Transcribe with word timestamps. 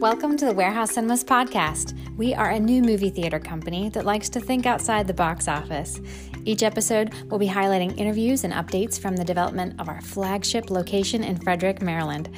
Welcome 0.00 0.38
to 0.38 0.46
the 0.46 0.54
Warehouse 0.54 0.92
Cinemas 0.92 1.22
podcast. 1.22 1.94
We 2.16 2.32
are 2.32 2.48
a 2.48 2.58
new 2.58 2.80
movie 2.80 3.10
theater 3.10 3.38
company 3.38 3.90
that 3.90 4.06
likes 4.06 4.30
to 4.30 4.40
think 4.40 4.64
outside 4.64 5.06
the 5.06 5.12
box 5.12 5.46
office. 5.46 6.00
Each 6.46 6.62
episode 6.62 7.12
we'll 7.26 7.38
be 7.38 7.46
highlighting 7.46 7.98
interviews 7.98 8.44
and 8.44 8.54
updates 8.54 8.98
from 8.98 9.14
the 9.14 9.26
development 9.26 9.78
of 9.78 9.90
our 9.90 10.00
flagship 10.00 10.70
location 10.70 11.22
in 11.22 11.36
Frederick, 11.36 11.82
Maryland. 11.82 12.30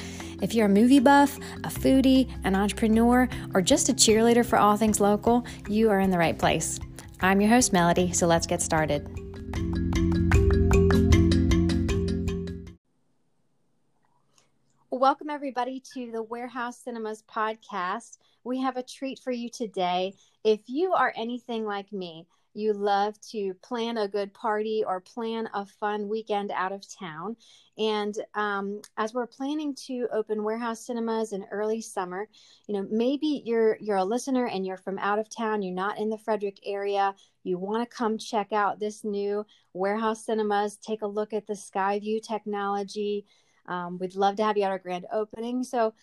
If 0.43 0.55
you're 0.55 0.67
a 0.67 0.69
movie 0.69 0.99
buff, 0.99 1.39
a 1.63 1.69
foodie, 1.69 2.29
an 2.43 2.57
entrepreneur, 2.57 3.29
or 3.55 3.63
just 3.63 3.89
a 3.89 3.93
cheerleader 3.93 4.45
for 4.45 4.59
all 4.59 4.77
things 4.77 4.99
local, 4.99 5.47
you 5.69 5.89
are 5.89 6.01
in 6.01 6.11
the 6.11 6.19
right 6.19 6.37
place. 6.37 6.81
I'm 7.21 7.41
your 7.41 7.51
host, 7.51 7.73
Melody, 7.73 8.13
so 8.13 8.27
let's 8.27 8.49
get 8.49 8.61
started. 8.61 9.22
Welcome, 15.03 15.31
everybody, 15.31 15.83
to 15.95 16.13
the 16.13 16.23
Warehouse 16.23 16.79
Cinemas 16.79 17.25
podcast. 17.29 18.19
We 18.45 18.61
have 18.61 18.77
a 18.77 18.85
treat 18.85 19.19
for 19.19 19.33
you 19.33 19.51
today. 19.51 20.15
If 20.45 20.61
you 20.69 20.93
are 20.93 21.13
anything 21.17 21.65
like 21.65 21.93
me, 21.93 22.29
you 22.55 22.73
love 22.73 23.21
to 23.33 23.53
plan 23.65 23.99
a 23.99 24.07
good 24.07 24.33
party 24.33 24.85
or 24.87 25.01
plan 25.01 25.49
a 25.55 25.67
fun 25.67 26.09
weekend 26.09 26.53
out 26.53 26.71
of 26.71 26.85
town. 26.89 27.35
And 27.77 28.15
um, 28.35 28.81
as 28.97 29.13
we're 29.13 29.27
planning 29.27 29.75
to 29.87 30.07
open 30.13 30.45
warehouse 30.45 30.87
cinemas 30.87 31.33
in 31.33 31.47
early 31.51 31.81
summer, 31.81 32.29
you 32.69 32.75
know, 32.77 32.87
maybe 32.89 33.43
you're 33.45 33.79
you're 33.81 33.97
a 33.97 34.05
listener 34.05 34.47
and 34.47 34.65
you're 34.65 34.77
from 34.77 34.99
out 34.99 35.19
of 35.19 35.35
town, 35.35 35.63
you're 35.63 35.75
not 35.75 35.99
in 35.99 36.11
the 36.11 36.19
Frederick 36.19 36.61
area, 36.65 37.13
you 37.43 37.59
want 37.59 37.83
to 37.83 37.97
come 37.97 38.19
check 38.19 38.53
out 38.53 38.79
this 38.79 39.03
new 39.03 39.45
warehouse 39.73 40.27
cinemas, 40.27 40.77
take 40.77 41.03
a 41.03 41.07
look 41.07 41.33
at 41.33 41.49
the 41.49 41.55
Skyview 41.55 42.23
technology. 42.23 43.25
Um, 43.67 43.99
we'd 43.99 44.15
love 44.15 44.37
to 44.37 44.45
have 44.45 44.57
you 44.57 44.65
at 44.65 44.71
our 44.71 44.79
grand 44.79 45.07
opening. 45.13 45.65
So 45.65 45.95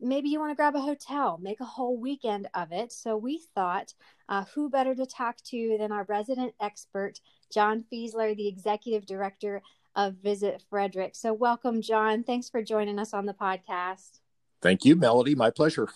maybe 0.00 0.28
you 0.28 0.38
want 0.38 0.50
to 0.50 0.56
grab 0.56 0.76
a 0.76 0.80
hotel, 0.80 1.38
make 1.42 1.60
a 1.60 1.64
whole 1.64 1.98
weekend 1.98 2.48
of 2.54 2.72
it. 2.72 2.92
So 2.92 3.16
we 3.16 3.42
thought, 3.54 3.94
uh, 4.28 4.44
who 4.54 4.70
better 4.70 4.94
to 4.94 5.06
talk 5.06 5.36
to 5.46 5.76
than 5.78 5.92
our 5.92 6.04
resident 6.04 6.54
expert, 6.60 7.20
John 7.52 7.84
Fieseler, 7.92 8.36
the 8.36 8.48
executive 8.48 9.06
director 9.06 9.62
of 9.96 10.14
Visit 10.14 10.62
Frederick. 10.70 11.14
So 11.16 11.32
welcome, 11.32 11.82
John. 11.82 12.22
Thanks 12.22 12.48
for 12.48 12.62
joining 12.62 12.98
us 12.98 13.12
on 13.12 13.26
the 13.26 13.34
podcast. 13.34 14.20
Thank 14.62 14.84
you, 14.84 14.94
Melody. 14.94 15.34
My 15.34 15.50
pleasure. 15.50 15.88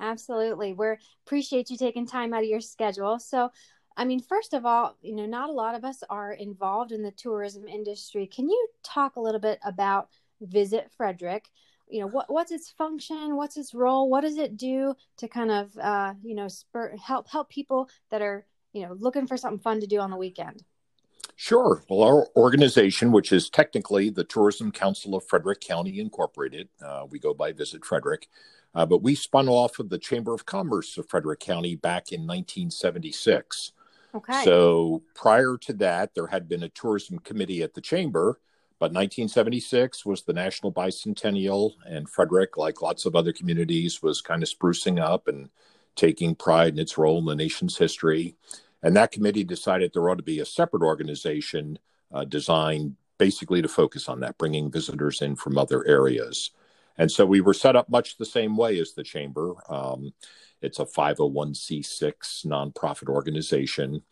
Absolutely. 0.00 0.72
We 0.72 0.86
appreciate 1.26 1.70
you 1.70 1.76
taking 1.76 2.06
time 2.06 2.32
out 2.32 2.42
of 2.42 2.48
your 2.48 2.60
schedule. 2.60 3.18
So, 3.18 3.50
I 3.96 4.04
mean, 4.04 4.20
first 4.20 4.54
of 4.54 4.64
all, 4.64 4.96
you 5.02 5.14
know, 5.14 5.26
not 5.26 5.50
a 5.50 5.52
lot 5.52 5.74
of 5.74 5.84
us 5.84 6.02
are 6.08 6.32
involved 6.32 6.92
in 6.92 7.02
the 7.02 7.10
tourism 7.10 7.68
industry. 7.68 8.26
Can 8.26 8.48
you 8.48 8.68
talk 8.82 9.16
a 9.16 9.20
little 9.20 9.40
bit 9.40 9.58
about 9.64 10.08
Visit 10.42 10.90
Frederick? 10.96 11.48
you 11.92 12.00
know 12.00 12.06
what 12.06 12.32
what's 12.32 12.50
its 12.50 12.70
function 12.70 13.36
what's 13.36 13.56
its 13.56 13.74
role 13.74 14.08
what 14.08 14.22
does 14.22 14.38
it 14.38 14.56
do 14.56 14.94
to 15.18 15.28
kind 15.28 15.50
of 15.50 15.76
uh, 15.78 16.14
you 16.22 16.34
know 16.34 16.48
spur 16.48 16.96
help 16.96 17.28
help 17.28 17.50
people 17.50 17.88
that 18.10 18.22
are 18.22 18.46
you 18.72 18.86
know 18.86 18.96
looking 18.98 19.26
for 19.26 19.36
something 19.36 19.60
fun 19.60 19.80
to 19.80 19.86
do 19.86 20.00
on 20.00 20.10
the 20.10 20.16
weekend 20.16 20.64
Sure. 21.34 21.82
Well, 21.88 22.02
our 22.02 22.28
organization, 22.36 23.10
which 23.10 23.32
is 23.32 23.50
technically 23.50 24.10
the 24.10 24.22
Tourism 24.22 24.70
Council 24.70 25.16
of 25.16 25.24
Frederick 25.24 25.60
County 25.60 25.98
Incorporated, 25.98 26.68
uh, 26.84 27.06
we 27.10 27.18
go 27.18 27.34
by 27.34 27.52
Visit 27.52 27.84
Frederick, 27.84 28.28
uh, 28.74 28.86
but 28.86 29.02
we 29.02 29.16
spun 29.16 29.48
off 29.48 29.80
of 29.80 29.88
the 29.88 29.98
Chamber 29.98 30.34
of 30.34 30.46
Commerce 30.46 30.96
of 30.98 31.08
Frederick 31.08 31.40
County 31.40 31.74
back 31.74 32.12
in 32.12 32.20
1976. 32.20 33.72
Okay. 34.14 34.44
So 34.44 35.02
prior 35.14 35.56
to 35.62 35.72
that, 35.74 36.14
there 36.14 36.28
had 36.28 36.48
been 36.48 36.62
a 36.62 36.68
tourism 36.68 37.18
committee 37.18 37.62
at 37.62 37.74
the 37.74 37.80
chamber 37.80 38.38
but 38.82 38.90
1976 38.90 40.04
was 40.04 40.22
the 40.22 40.32
National 40.32 40.72
Bicentennial, 40.72 41.74
and 41.86 42.10
Frederick, 42.10 42.56
like 42.56 42.82
lots 42.82 43.06
of 43.06 43.14
other 43.14 43.32
communities, 43.32 44.02
was 44.02 44.20
kind 44.20 44.42
of 44.42 44.48
sprucing 44.48 45.00
up 45.00 45.28
and 45.28 45.50
taking 45.94 46.34
pride 46.34 46.72
in 46.72 46.80
its 46.80 46.98
role 46.98 47.20
in 47.20 47.24
the 47.26 47.36
nation's 47.36 47.78
history. 47.78 48.34
And 48.82 48.96
that 48.96 49.12
committee 49.12 49.44
decided 49.44 49.92
there 49.92 50.10
ought 50.10 50.16
to 50.16 50.24
be 50.24 50.40
a 50.40 50.44
separate 50.44 50.82
organization 50.82 51.78
uh, 52.10 52.24
designed 52.24 52.96
basically 53.18 53.62
to 53.62 53.68
focus 53.68 54.08
on 54.08 54.18
that, 54.18 54.36
bringing 54.36 54.68
visitors 54.68 55.22
in 55.22 55.36
from 55.36 55.58
other 55.58 55.86
areas. 55.86 56.50
And 56.98 57.08
so 57.08 57.24
we 57.24 57.40
were 57.40 57.54
set 57.54 57.76
up 57.76 57.88
much 57.88 58.16
the 58.16 58.24
same 58.24 58.56
way 58.56 58.80
as 58.80 58.94
the 58.94 59.04
chamber. 59.04 59.54
Um, 59.68 60.12
it's 60.60 60.80
a 60.80 60.86
501c6 60.86 62.46
nonprofit 62.46 63.08
organization. 63.08 64.02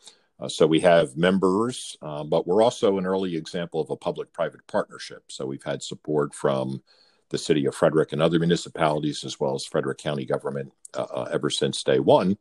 Uh, 0.40 0.48
so 0.48 0.66
we 0.66 0.80
have 0.80 1.16
members, 1.16 1.96
uh, 2.02 2.24
but 2.24 2.46
we're 2.46 2.62
also 2.62 2.98
an 2.98 3.06
early 3.06 3.36
example 3.36 3.80
of 3.80 3.90
a 3.90 3.96
public 3.96 4.32
private 4.32 4.66
partnership. 4.66 5.24
So 5.28 5.44
we've 5.44 5.62
had 5.62 5.82
support 5.82 6.34
from 6.34 6.82
the 7.28 7.38
city 7.38 7.66
of 7.66 7.74
Frederick 7.74 8.12
and 8.12 8.22
other 8.22 8.38
municipalities, 8.38 9.22
as 9.24 9.38
well 9.38 9.54
as 9.54 9.64
Frederick 9.64 9.98
County 9.98 10.24
government, 10.24 10.72
uh, 10.94 11.02
uh 11.02 11.28
ever 11.32 11.50
since 11.50 11.82
day 11.82 12.00
one. 12.00 12.38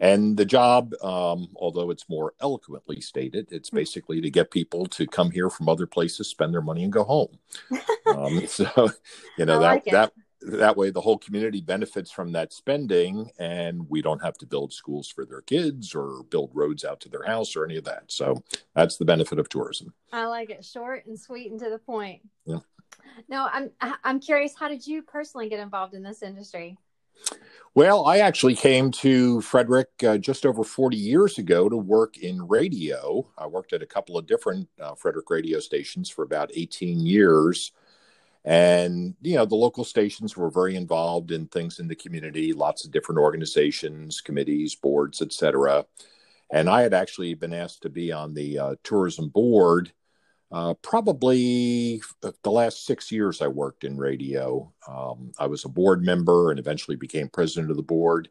And 0.00 0.36
the 0.36 0.44
job, 0.44 0.94
um, 1.02 1.48
although 1.54 1.90
it's 1.90 2.08
more 2.08 2.34
eloquently 2.40 3.00
stated, 3.00 3.48
it's 3.52 3.70
hmm. 3.70 3.76
basically 3.76 4.20
to 4.20 4.30
get 4.30 4.50
people 4.50 4.86
to 4.86 5.06
come 5.06 5.30
here 5.30 5.50
from 5.50 5.68
other 5.68 5.86
places, 5.86 6.28
spend 6.28 6.52
their 6.52 6.60
money, 6.60 6.84
and 6.84 6.92
go 6.92 7.04
home. 7.04 7.38
um, 8.06 8.46
so, 8.46 8.90
you 9.38 9.44
know, 9.44 9.60
that, 9.60 9.84
that 9.86 10.12
that 10.46 10.76
way 10.76 10.90
the 10.90 11.00
whole 11.00 11.18
community 11.18 11.60
benefits 11.60 12.10
from 12.10 12.32
that 12.32 12.52
spending 12.52 13.30
and 13.38 13.88
we 13.88 14.02
don't 14.02 14.22
have 14.22 14.36
to 14.38 14.46
build 14.46 14.72
schools 14.72 15.08
for 15.08 15.24
their 15.24 15.42
kids 15.42 15.94
or 15.94 16.22
build 16.30 16.50
roads 16.52 16.84
out 16.84 17.00
to 17.00 17.08
their 17.08 17.24
house 17.24 17.56
or 17.56 17.64
any 17.64 17.76
of 17.76 17.84
that. 17.84 18.04
So 18.08 18.42
that's 18.74 18.96
the 18.96 19.04
benefit 19.04 19.38
of 19.38 19.48
tourism. 19.48 19.94
I 20.12 20.26
like 20.26 20.50
it. 20.50 20.64
Short 20.64 21.06
and 21.06 21.18
sweet 21.18 21.50
and 21.50 21.60
to 21.60 21.70
the 21.70 21.78
point. 21.78 22.22
Yeah. 22.44 22.58
No 23.28 23.48
i'm 23.52 23.70
i'm 24.04 24.20
curious 24.20 24.54
how 24.58 24.68
did 24.68 24.86
you 24.86 25.02
personally 25.02 25.48
get 25.48 25.60
involved 25.60 25.94
in 25.94 26.02
this 26.02 26.22
industry? 26.22 26.78
Well 27.74 28.06
i 28.06 28.18
actually 28.18 28.54
came 28.54 28.90
to 28.92 29.40
frederick 29.42 29.88
uh, 30.06 30.18
just 30.18 30.44
over 30.44 30.64
40 30.64 30.96
years 30.96 31.38
ago 31.38 31.68
to 31.68 31.76
work 31.76 32.18
in 32.18 32.46
radio. 32.46 33.26
I 33.38 33.46
worked 33.46 33.72
at 33.72 33.82
a 33.82 33.86
couple 33.86 34.18
of 34.18 34.26
different 34.26 34.68
uh, 34.80 34.94
frederick 34.94 35.30
radio 35.30 35.60
stations 35.60 36.10
for 36.10 36.22
about 36.22 36.50
18 36.54 37.00
years 37.00 37.72
and, 38.44 39.14
you 39.20 39.36
know, 39.36 39.44
the 39.44 39.54
local 39.54 39.84
stations 39.84 40.36
were 40.36 40.50
very 40.50 40.74
involved 40.74 41.30
in 41.30 41.46
things 41.46 41.78
in 41.78 41.86
the 41.86 41.94
community, 41.94 42.52
lots 42.52 42.84
of 42.84 42.90
different 42.90 43.20
organizations, 43.20 44.20
committees, 44.20 44.74
boards, 44.74 45.22
etc. 45.22 45.86
And 46.50 46.68
I 46.68 46.82
had 46.82 46.92
actually 46.92 47.34
been 47.34 47.54
asked 47.54 47.82
to 47.82 47.88
be 47.88 48.10
on 48.10 48.34
the 48.34 48.58
uh, 48.58 48.74
tourism 48.82 49.28
board. 49.28 49.92
Uh, 50.50 50.74
probably 50.74 52.02
the 52.20 52.50
last 52.50 52.84
six 52.84 53.10
years 53.10 53.40
I 53.40 53.46
worked 53.46 53.84
in 53.84 53.96
radio. 53.96 54.70
Um, 54.86 55.32
I 55.38 55.46
was 55.46 55.64
a 55.64 55.70
board 55.70 56.04
member 56.04 56.50
and 56.50 56.58
eventually 56.58 56.96
became 56.96 57.28
president 57.28 57.70
of 57.70 57.78
the 57.78 57.82
board, 57.82 58.28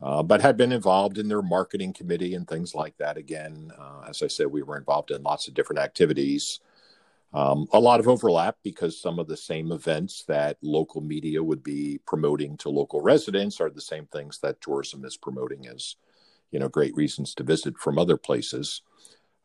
uh, 0.00 0.22
but 0.22 0.40
had 0.40 0.56
been 0.56 0.70
involved 0.70 1.18
in 1.18 1.26
their 1.26 1.42
marketing 1.42 1.94
committee 1.94 2.34
and 2.34 2.46
things 2.46 2.76
like 2.76 2.96
that. 2.98 3.16
Again, 3.16 3.72
uh, 3.76 4.04
as 4.08 4.22
I 4.22 4.28
said, 4.28 4.46
we 4.48 4.62
were 4.62 4.76
involved 4.76 5.10
in 5.10 5.22
lots 5.22 5.48
of 5.48 5.54
different 5.54 5.80
activities. 5.80 6.60
Um, 7.34 7.66
a 7.72 7.80
lot 7.80 8.00
of 8.00 8.08
overlap 8.08 8.56
because 8.62 9.00
some 9.00 9.18
of 9.18 9.26
the 9.26 9.36
same 9.36 9.70
events 9.70 10.24
that 10.28 10.56
local 10.62 11.02
media 11.02 11.42
would 11.42 11.62
be 11.62 12.00
promoting 12.06 12.56
to 12.58 12.70
local 12.70 13.02
residents 13.02 13.60
are 13.60 13.68
the 13.68 13.80
same 13.80 14.06
things 14.06 14.38
that 14.40 14.60
tourism 14.62 15.04
is 15.04 15.18
promoting 15.18 15.66
as, 15.66 15.96
you 16.50 16.58
know, 16.58 16.68
great 16.68 16.96
reasons 16.96 17.34
to 17.34 17.44
visit 17.44 17.76
from 17.76 17.98
other 17.98 18.16
places. 18.16 18.80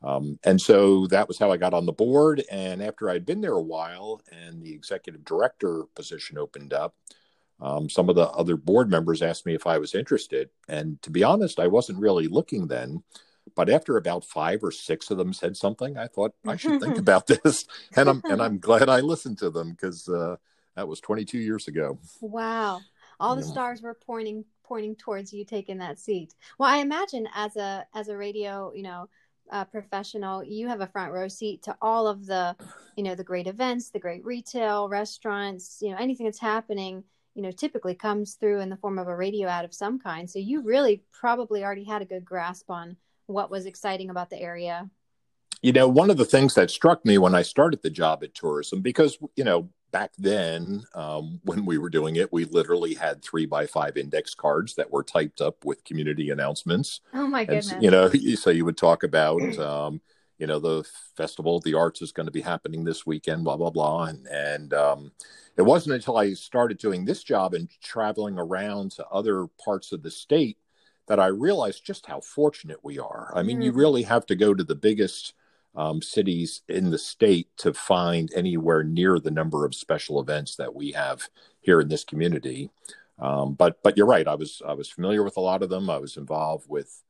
Um, 0.02 0.40
and 0.44 0.60
so 0.60 1.08
that 1.08 1.28
was 1.28 1.38
how 1.38 1.52
I 1.52 1.58
got 1.58 1.74
on 1.74 1.86
the 1.86 1.92
board. 1.92 2.44
And 2.50 2.82
after 2.82 3.10
I'd 3.10 3.26
been 3.26 3.42
there 3.42 3.54
a 3.54 3.62
while 3.62 4.22
and 4.32 4.62
the 4.62 4.74
executive 4.74 5.26
director 5.26 5.84
position 5.96 6.38
opened 6.38 6.74
up, 6.74 6.96
um, 7.62 7.90
some 7.90 8.10
of 8.10 8.16
the 8.16 8.30
other 8.30 8.58
board 8.58 8.90
members 8.90 9.22
asked 9.22 9.46
me 9.46 9.56
if 9.56 9.68
I 9.68 9.78
was 9.78 9.96
interested. 9.96 10.50
And 10.68 11.02
to 11.04 11.10
be 11.10 11.24
honest, 11.24 11.60
I 11.60 11.68
wasn't 11.68 12.00
really 12.00 12.28
looking 12.28 12.68
then. 12.68 13.04
But 13.56 13.70
after 13.70 13.98
about 13.98 14.24
five 14.24 14.64
or 14.64 14.72
six 14.72 15.12
of 15.12 15.18
them 15.18 15.34
said 15.34 15.58
something, 15.58 15.98
I 15.98 16.08
thought 16.08 16.34
I 16.48 16.56
should 16.56 16.82
think 16.82 16.98
about 17.00 17.28
this, 17.28 17.66
and 17.96 18.10
I'm 18.10 18.22
and 18.26 18.42
I'm 18.42 18.60
glad 18.60 18.90
I 18.90 19.02
listened 19.02 19.38
to 19.40 19.50
them 19.50 19.72
because 19.72 20.08
uh, 20.10 20.38
that 20.76 20.88
was 20.88 21.00
22 21.02 21.38
years 21.38 21.68
ago. 21.68 22.00
Wow, 22.22 22.82
all 23.20 23.36
the 23.36 23.44
stars 23.44 23.82
were 23.82 23.94
pointing 23.94 24.46
pointing 24.64 24.96
towards 24.96 25.34
you 25.34 25.46
taking 25.46 25.78
that 25.80 26.00
seat. 26.00 26.34
Well, 26.58 26.70
I 26.70 26.78
imagine 26.78 27.28
as 27.36 27.56
a 27.56 27.86
as 27.94 28.08
a 28.08 28.18
radio, 28.18 28.72
you 28.74 28.84
know, 28.84 29.10
uh, 29.52 29.66
professional, 29.66 30.44
you 30.44 30.68
have 30.68 30.82
a 30.82 30.88
front 30.88 31.12
row 31.12 31.28
seat 31.28 31.64
to 31.64 31.76
all 31.82 32.08
of 32.08 32.26
the, 32.26 32.56
you 32.96 33.04
know, 33.04 33.14
the 33.14 33.24
great 33.24 33.48
events, 33.48 33.90
the 33.90 34.00
great 34.00 34.26
retail, 34.26 34.90
restaurants, 34.90 35.80
you 35.82 35.92
know, 35.92 35.98
anything 35.98 36.26
that's 36.26 36.40
happening 36.40 37.04
you 37.36 37.42
know 37.42 37.52
typically 37.52 37.96
comes 37.96 38.36
through 38.36 38.60
in 38.60 38.70
the 38.70 38.78
form 38.78 39.00
of 39.00 39.08
a 39.08 39.16
radio 39.16 39.48
ad 39.48 39.66
of 39.66 39.74
some 39.74 40.00
kind 40.00 40.30
so 40.30 40.40
you 40.40 40.62
really 40.62 41.04
probably 41.12 41.64
already 41.64 41.84
had 41.84 42.02
a 42.02 42.06
good 42.06 42.24
grasp 42.24 42.70
on 42.70 42.96
what 43.34 43.52
was 43.52 43.66
exciting 43.66 44.10
about 44.10 44.30
the 44.30 44.40
area? 44.40 44.90
You 45.62 45.72
know, 45.72 45.88
one 45.88 46.10
of 46.10 46.18
the 46.18 46.26
things 46.26 46.56
that 46.56 46.70
struck 46.70 47.06
me 47.06 47.18
when 47.18 47.36
I 47.36 47.42
started 47.42 47.82
the 47.82 47.90
job 47.90 48.24
at 48.24 48.34
tourism, 48.34 48.82
because, 48.82 49.18
you 49.36 49.44
know, 49.44 49.70
back 49.92 50.12
then 50.18 50.84
um, 50.96 51.40
when 51.44 51.66
we 51.66 51.78
were 51.78 51.90
doing 51.90 52.18
it, 52.18 52.34
we 52.34 52.46
literally 52.46 52.96
had 52.96 53.24
three 53.24 53.46
by 53.46 53.66
five 53.66 53.96
index 53.96 54.36
cards 54.36 54.76
that 54.76 54.92
were 54.92 55.04
typed 55.04 55.40
up 55.40 55.64
with 55.64 55.84
community 55.86 56.32
announcements. 56.32 57.00
Oh, 57.14 57.28
my 57.28 57.46
goodness. 57.46 57.72
And, 57.72 57.84
you 57.84 57.92
know, 57.92 58.10
so 58.36 58.50
you 58.50 58.66
would 58.66 58.78
talk 58.78 59.04
about, 59.04 59.42
um, 59.58 60.02
you 60.38 60.48
know, 60.48 60.60
the 60.60 60.84
Festival 61.16 61.56
of 61.56 61.64
the 61.64 61.76
Arts 61.76 62.02
is 62.02 62.12
going 62.12 62.26
to 62.26 62.32
be 62.32 62.42
happening 62.42 62.84
this 62.84 63.06
weekend, 63.06 63.46
blah, 63.46 63.56
blah, 63.56 63.70
blah. 63.70 64.06
And, 64.06 64.28
and 64.28 64.74
um, 64.74 65.12
it 65.56 65.62
wasn't 65.62 65.96
until 65.96 66.18
I 66.18 66.34
started 66.34 66.78
doing 66.80 67.06
this 67.06 67.24
job 67.24 67.54
and 67.54 67.70
traveling 67.82 68.38
around 68.38 68.92
to 68.94 69.08
other 69.08 69.48
parts 69.64 69.92
of 69.92 70.04
the 70.04 70.12
state 70.12 70.58
that 71.08 71.20
I 71.20 71.28
realized 71.28 71.86
just 71.86 72.06
how 72.06 72.22
fortunate 72.22 72.80
we 72.84 73.00
are. 73.00 73.32
I 73.36 73.44
mean, 73.44 73.60
mm. 73.60 73.66
you 73.66 73.72
really 73.72 74.04
have 74.04 74.26
to 74.28 74.36
go 74.36 74.54
to 74.54 74.64
the 74.64 74.76
biggest 74.76 75.34
um, 75.76 76.02
cities 76.02 76.62
in 76.68 76.92
the 76.92 76.98
state 76.98 77.50
to 77.58 77.74
find 77.74 78.32
anywhere 78.36 78.84
near 78.84 79.20
the 79.20 79.32
number 79.32 79.66
of 79.66 79.76
special 79.76 80.20
events 80.20 80.56
that 80.56 80.74
we 80.74 80.92
have 80.92 81.30
here 81.62 81.82
in 81.82 81.90
this 81.90 82.04
community. 82.04 82.70
Um, 83.20 83.54
but 83.54 83.82
but 83.84 83.98
you're 83.98 84.08
right. 84.08 84.28
I 84.28 84.36
was 84.36 84.62
I 84.68 84.74
was 84.74 84.90
familiar 84.90 85.24
with 85.24 85.38
a 85.38 85.42
lot 85.42 85.64
of 85.64 85.70
them. 85.70 85.90
I 85.90 85.98
was 85.98 86.18
involved 86.18 86.66
with 86.68 87.04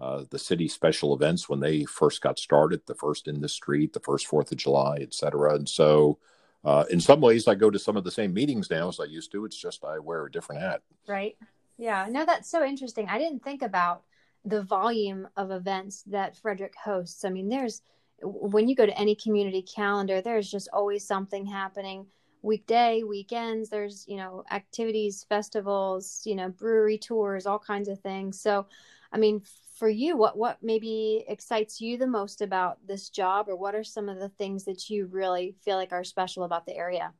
uh, 0.00 0.24
the 0.30 0.38
city 0.38 0.68
special 0.68 1.14
events 1.14 1.48
when 1.48 1.60
they 1.60 1.84
first 1.84 2.22
got 2.22 2.38
started, 2.38 2.80
the 2.86 2.94
first 2.94 3.28
in 3.28 3.40
the 3.40 3.48
street, 3.48 3.92
the 3.92 4.00
first 4.00 4.26
Fourth 4.26 4.50
of 4.50 4.58
July, 4.58 4.98
et 5.00 5.12
cetera. 5.12 5.54
And 5.54 5.68
so, 5.68 6.18
uh, 6.64 6.84
in 6.90 7.00
some 7.00 7.20
ways, 7.20 7.46
I 7.46 7.54
go 7.54 7.70
to 7.70 7.78
some 7.78 7.96
of 7.96 8.04
the 8.04 8.10
same 8.10 8.32
meetings 8.32 8.70
now 8.70 8.88
as 8.88 8.98
I 8.98 9.04
used 9.04 9.30
to. 9.32 9.44
It's 9.44 9.60
just 9.60 9.84
I 9.84 9.98
wear 9.98 10.24
a 10.24 10.30
different 10.30 10.62
hat. 10.62 10.82
Right. 11.06 11.36
Yeah. 11.80 12.06
No, 12.10 12.26
that's 12.26 12.50
so 12.50 12.62
interesting. 12.62 13.08
I 13.08 13.18
didn't 13.18 13.42
think 13.42 13.62
about 13.62 14.02
the 14.44 14.62
volume 14.62 15.26
of 15.38 15.50
events 15.50 16.02
that 16.08 16.36
Frederick 16.36 16.74
hosts. 16.76 17.24
I 17.24 17.30
mean, 17.30 17.48
there's 17.48 17.80
when 18.22 18.68
you 18.68 18.76
go 18.76 18.84
to 18.84 18.98
any 18.98 19.14
community 19.14 19.62
calendar, 19.62 20.20
there's 20.20 20.50
just 20.50 20.68
always 20.74 21.06
something 21.06 21.46
happening 21.46 22.06
weekday, 22.42 23.02
weekends. 23.02 23.70
There's, 23.70 24.04
you 24.06 24.18
know, 24.18 24.44
activities, 24.50 25.24
festivals, 25.26 26.20
you 26.26 26.34
know, 26.34 26.50
brewery 26.50 26.98
tours, 26.98 27.46
all 27.46 27.58
kinds 27.58 27.88
of 27.88 27.98
things. 28.00 28.38
So, 28.38 28.66
I 29.10 29.16
mean, 29.16 29.40
for 29.74 29.88
you, 29.88 30.18
what 30.18 30.36
what 30.36 30.58
maybe 30.62 31.24
excites 31.28 31.80
you 31.80 31.96
the 31.96 32.06
most 32.06 32.42
about 32.42 32.76
this 32.86 33.08
job, 33.08 33.48
or 33.48 33.56
what 33.56 33.74
are 33.74 33.84
some 33.84 34.10
of 34.10 34.20
the 34.20 34.28
things 34.28 34.66
that 34.66 34.90
you 34.90 35.06
really 35.06 35.56
feel 35.64 35.76
like 35.76 35.92
are 35.92 36.04
special 36.04 36.44
about 36.44 36.66
the 36.66 36.76
area? 36.76 37.14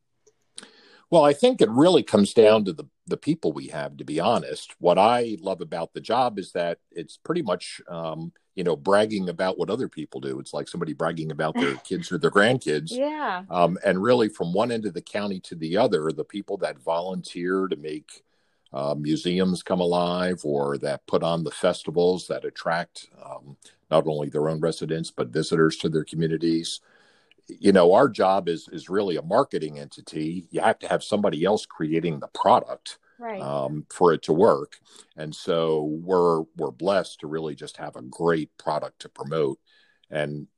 Well, 1.10 1.24
I 1.24 1.32
think 1.32 1.60
it 1.60 1.70
really 1.70 2.02
comes 2.02 2.32
down 2.34 2.64
to 2.66 2.72
the 2.72 2.84
the 3.10 3.16
people 3.16 3.52
we 3.52 3.68
have. 3.68 3.96
To 3.98 4.04
be 4.04 4.18
honest, 4.18 4.74
what 4.78 4.98
I 4.98 5.36
love 5.40 5.60
about 5.60 5.92
the 5.92 6.00
job 6.00 6.38
is 6.38 6.52
that 6.52 6.78
it's 6.90 7.18
pretty 7.18 7.42
much 7.42 7.80
um, 7.88 8.32
you 8.54 8.64
know 8.64 8.76
bragging 8.76 9.28
about 9.28 9.58
what 9.58 9.70
other 9.70 9.88
people 9.88 10.20
do. 10.20 10.38
It's 10.38 10.52
like 10.52 10.68
somebody 10.68 10.92
bragging 10.92 11.30
about 11.30 11.54
their 11.54 11.74
kids 11.84 12.10
or 12.10 12.18
their 12.18 12.30
grandkids. 12.30 12.90
Yeah. 12.90 13.44
Um, 13.50 13.78
and 13.84 14.02
really 14.02 14.28
from 14.28 14.52
one 14.52 14.70
end 14.70 14.86
of 14.86 14.94
the 14.94 15.02
county 15.02 15.40
to 15.40 15.54
the 15.54 15.76
other 15.76 16.12
the 16.12 16.24
people 16.24 16.56
that 16.58 16.78
volunteer 16.78 17.68
to 17.68 17.76
make 17.76 18.22
uh, 18.72 18.94
museums 18.96 19.62
come 19.62 19.80
alive 19.80 20.42
or 20.44 20.78
that 20.78 21.06
put 21.06 21.22
on 21.22 21.42
the 21.42 21.50
festivals 21.50 22.28
that 22.28 22.44
attract 22.44 23.08
um, 23.24 23.56
not 23.90 24.06
only 24.06 24.28
their 24.28 24.48
own 24.48 24.60
residents 24.60 25.10
but 25.10 25.28
visitors 25.28 25.76
to 25.78 25.88
their 25.88 26.04
communities. 26.04 26.80
You 27.48 27.72
know 27.72 27.94
our 27.94 28.08
job 28.08 28.48
is 28.48 28.68
is 28.68 28.88
really 28.88 29.16
a 29.16 29.22
marketing 29.22 29.78
entity. 29.78 30.46
You 30.50 30.60
have 30.60 30.78
to 30.80 30.88
have 30.88 31.02
somebody 31.02 31.44
else 31.44 31.66
creating 31.66 32.20
the 32.20 32.28
product 32.28 32.98
right. 33.20 33.40
um, 33.40 33.86
for 33.90 34.12
it 34.12 34.22
to 34.22 34.32
work. 34.32 34.78
And 35.16 35.34
so 35.34 35.84
we're 36.02 36.42
we're 36.56 36.70
blessed 36.70 37.20
to 37.20 37.26
really 37.26 37.54
just 37.54 37.76
have 37.76 37.96
a 37.96 38.02
great 38.02 38.50
product 38.58 39.00
to 39.02 39.08
promote. 39.08 39.58
And 40.10 40.48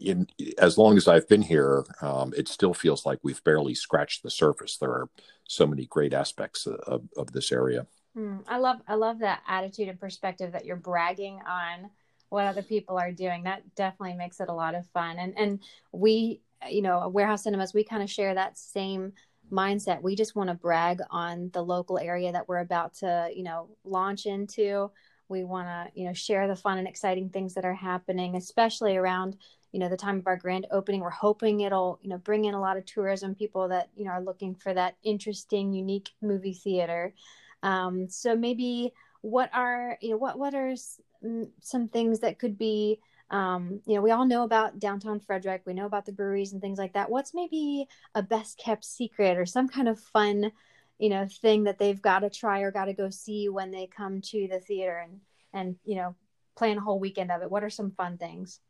in, 0.00 0.26
as 0.58 0.78
long 0.78 0.96
as 0.96 1.08
I've 1.08 1.28
been 1.28 1.42
here, 1.42 1.84
um, 2.02 2.32
it 2.36 2.48
still 2.48 2.74
feels 2.74 3.06
like 3.06 3.18
we've 3.22 3.42
barely 3.44 3.74
scratched 3.74 4.22
the 4.22 4.30
surface. 4.30 4.76
There 4.76 4.90
are 4.90 5.08
so 5.48 5.66
many 5.66 5.86
great 5.86 6.12
aspects 6.12 6.66
of, 6.66 7.08
of 7.16 7.32
this 7.32 7.52
area. 7.52 7.86
Mm, 8.16 8.42
I 8.48 8.58
love 8.58 8.80
I 8.88 8.94
love 8.94 9.20
that 9.20 9.42
attitude 9.46 9.88
and 9.88 10.00
perspective 10.00 10.52
that 10.52 10.64
you're 10.64 10.76
bragging 10.76 11.40
on 11.46 11.90
what 12.28 12.46
other 12.46 12.62
people 12.62 12.98
are 12.98 13.12
doing. 13.12 13.44
That 13.44 13.74
definitely 13.74 14.16
makes 14.16 14.40
it 14.40 14.48
a 14.48 14.54
lot 14.54 14.74
of 14.74 14.86
fun. 14.88 15.18
And 15.18 15.38
and 15.38 15.60
we, 15.92 16.40
you 16.68 16.82
know, 16.82 17.08
warehouse 17.08 17.44
cinemas, 17.44 17.72
we 17.72 17.84
kind 17.84 18.02
of 18.02 18.10
share 18.10 18.34
that 18.34 18.58
same 18.58 19.12
mindset. 19.50 20.02
We 20.02 20.16
just 20.16 20.36
want 20.36 20.48
to 20.48 20.54
brag 20.54 21.00
on 21.10 21.50
the 21.52 21.62
local 21.62 21.98
area 21.98 22.32
that 22.32 22.48
we're 22.48 22.60
about 22.60 22.94
to, 22.94 23.30
you 23.34 23.42
know, 23.42 23.68
launch 23.84 24.26
into. 24.26 24.90
We 25.28 25.44
want 25.44 25.68
to, 25.68 26.00
you 26.00 26.06
know, 26.06 26.12
share 26.12 26.48
the 26.48 26.56
fun 26.56 26.78
and 26.78 26.88
exciting 26.88 27.28
things 27.30 27.54
that 27.54 27.64
are 27.64 27.74
happening, 27.74 28.36
especially 28.36 28.96
around, 28.96 29.36
you 29.72 29.78
know, 29.78 29.88
the 29.88 29.96
time 29.96 30.18
of 30.18 30.26
our 30.26 30.36
grand 30.36 30.66
opening. 30.70 31.00
We're 31.00 31.10
hoping 31.10 31.60
it'll, 31.60 31.98
you 32.02 32.08
know, 32.08 32.18
bring 32.18 32.46
in 32.46 32.54
a 32.54 32.60
lot 32.60 32.76
of 32.76 32.84
tourism 32.84 33.34
people 33.34 33.68
that, 33.68 33.90
you 33.96 34.04
know, 34.04 34.10
are 34.10 34.22
looking 34.22 34.54
for 34.54 34.74
that 34.74 34.96
interesting, 35.04 35.72
unique 35.72 36.10
movie 36.20 36.54
theater. 36.54 37.14
Um, 37.62 38.08
so 38.08 38.34
maybe 38.34 38.92
what 39.20 39.50
are, 39.54 39.98
you 40.00 40.10
know, 40.10 40.16
what 40.16 40.38
what 40.38 40.54
are 40.54 40.74
some 41.60 41.88
things 41.88 42.20
that 42.20 42.38
could 42.38 42.56
be 42.56 42.98
um, 43.30 43.80
you 43.86 43.94
know, 43.94 44.02
we 44.02 44.10
all 44.10 44.26
know 44.26 44.42
about 44.42 44.78
downtown 44.78 45.20
Frederick. 45.20 45.62
We 45.64 45.74
know 45.74 45.86
about 45.86 46.04
the 46.04 46.12
breweries 46.12 46.52
and 46.52 46.60
things 46.60 46.78
like 46.78 46.94
that. 46.94 47.10
What's 47.10 47.34
maybe 47.34 47.86
a 48.14 48.22
best 48.22 48.58
kept 48.58 48.84
secret 48.84 49.38
or 49.38 49.46
some 49.46 49.68
kind 49.68 49.88
of 49.88 50.00
fun, 50.00 50.50
you 50.98 51.08
know, 51.08 51.26
thing 51.40 51.64
that 51.64 51.78
they've 51.78 52.00
got 52.00 52.20
to 52.20 52.30
try 52.30 52.60
or 52.60 52.72
got 52.72 52.86
to 52.86 52.92
go 52.92 53.08
see 53.08 53.48
when 53.48 53.70
they 53.70 53.86
come 53.86 54.20
to 54.22 54.48
the 54.48 54.60
theater 54.60 54.98
and 54.98 55.20
and 55.52 55.76
you 55.84 55.96
know 55.96 56.14
plan 56.56 56.78
a 56.78 56.80
whole 56.80 56.98
weekend 56.98 57.30
of 57.30 57.42
it? 57.42 57.50
What 57.50 57.64
are 57.64 57.70
some 57.70 57.92
fun 57.92 58.18
things? 58.18 58.60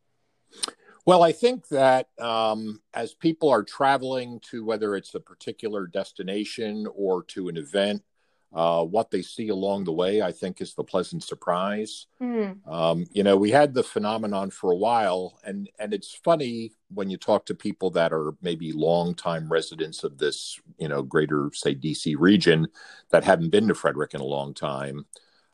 Well, 1.06 1.22
I 1.22 1.32
think 1.32 1.68
that 1.68 2.08
um, 2.18 2.82
as 2.92 3.14
people 3.14 3.48
are 3.48 3.62
traveling 3.62 4.40
to 4.50 4.64
whether 4.64 4.94
it's 4.94 5.14
a 5.14 5.20
particular 5.20 5.86
destination 5.86 6.86
or 6.94 7.24
to 7.24 7.48
an 7.48 7.56
event, 7.56 8.02
uh, 8.52 8.84
what 8.84 9.10
they 9.10 9.22
see 9.22 9.48
along 9.48 9.84
the 9.84 9.92
way, 9.92 10.22
I 10.22 10.32
think, 10.32 10.60
is 10.60 10.74
the 10.74 10.82
pleasant 10.82 11.22
surprise. 11.22 12.06
Mm. 12.20 12.66
Um, 12.66 13.06
you 13.12 13.22
know, 13.22 13.36
we 13.36 13.50
had 13.50 13.74
the 13.74 13.84
phenomenon 13.84 14.50
for 14.50 14.72
a 14.72 14.76
while, 14.76 15.38
and 15.44 15.70
and 15.78 15.94
it's 15.94 16.14
funny 16.14 16.72
when 16.92 17.10
you 17.10 17.16
talk 17.16 17.46
to 17.46 17.54
people 17.54 17.90
that 17.90 18.12
are 18.12 18.34
maybe 18.42 18.72
longtime 18.72 19.50
residents 19.50 20.02
of 20.02 20.18
this, 20.18 20.58
you 20.78 20.88
know, 20.88 21.00
greater 21.00 21.50
say 21.54 21.76
DC 21.76 22.16
region 22.18 22.66
that 23.10 23.22
haven't 23.22 23.50
been 23.50 23.68
to 23.68 23.74
Frederick 23.74 24.14
in 24.14 24.20
a 24.20 24.24
long 24.24 24.52
time, 24.52 25.06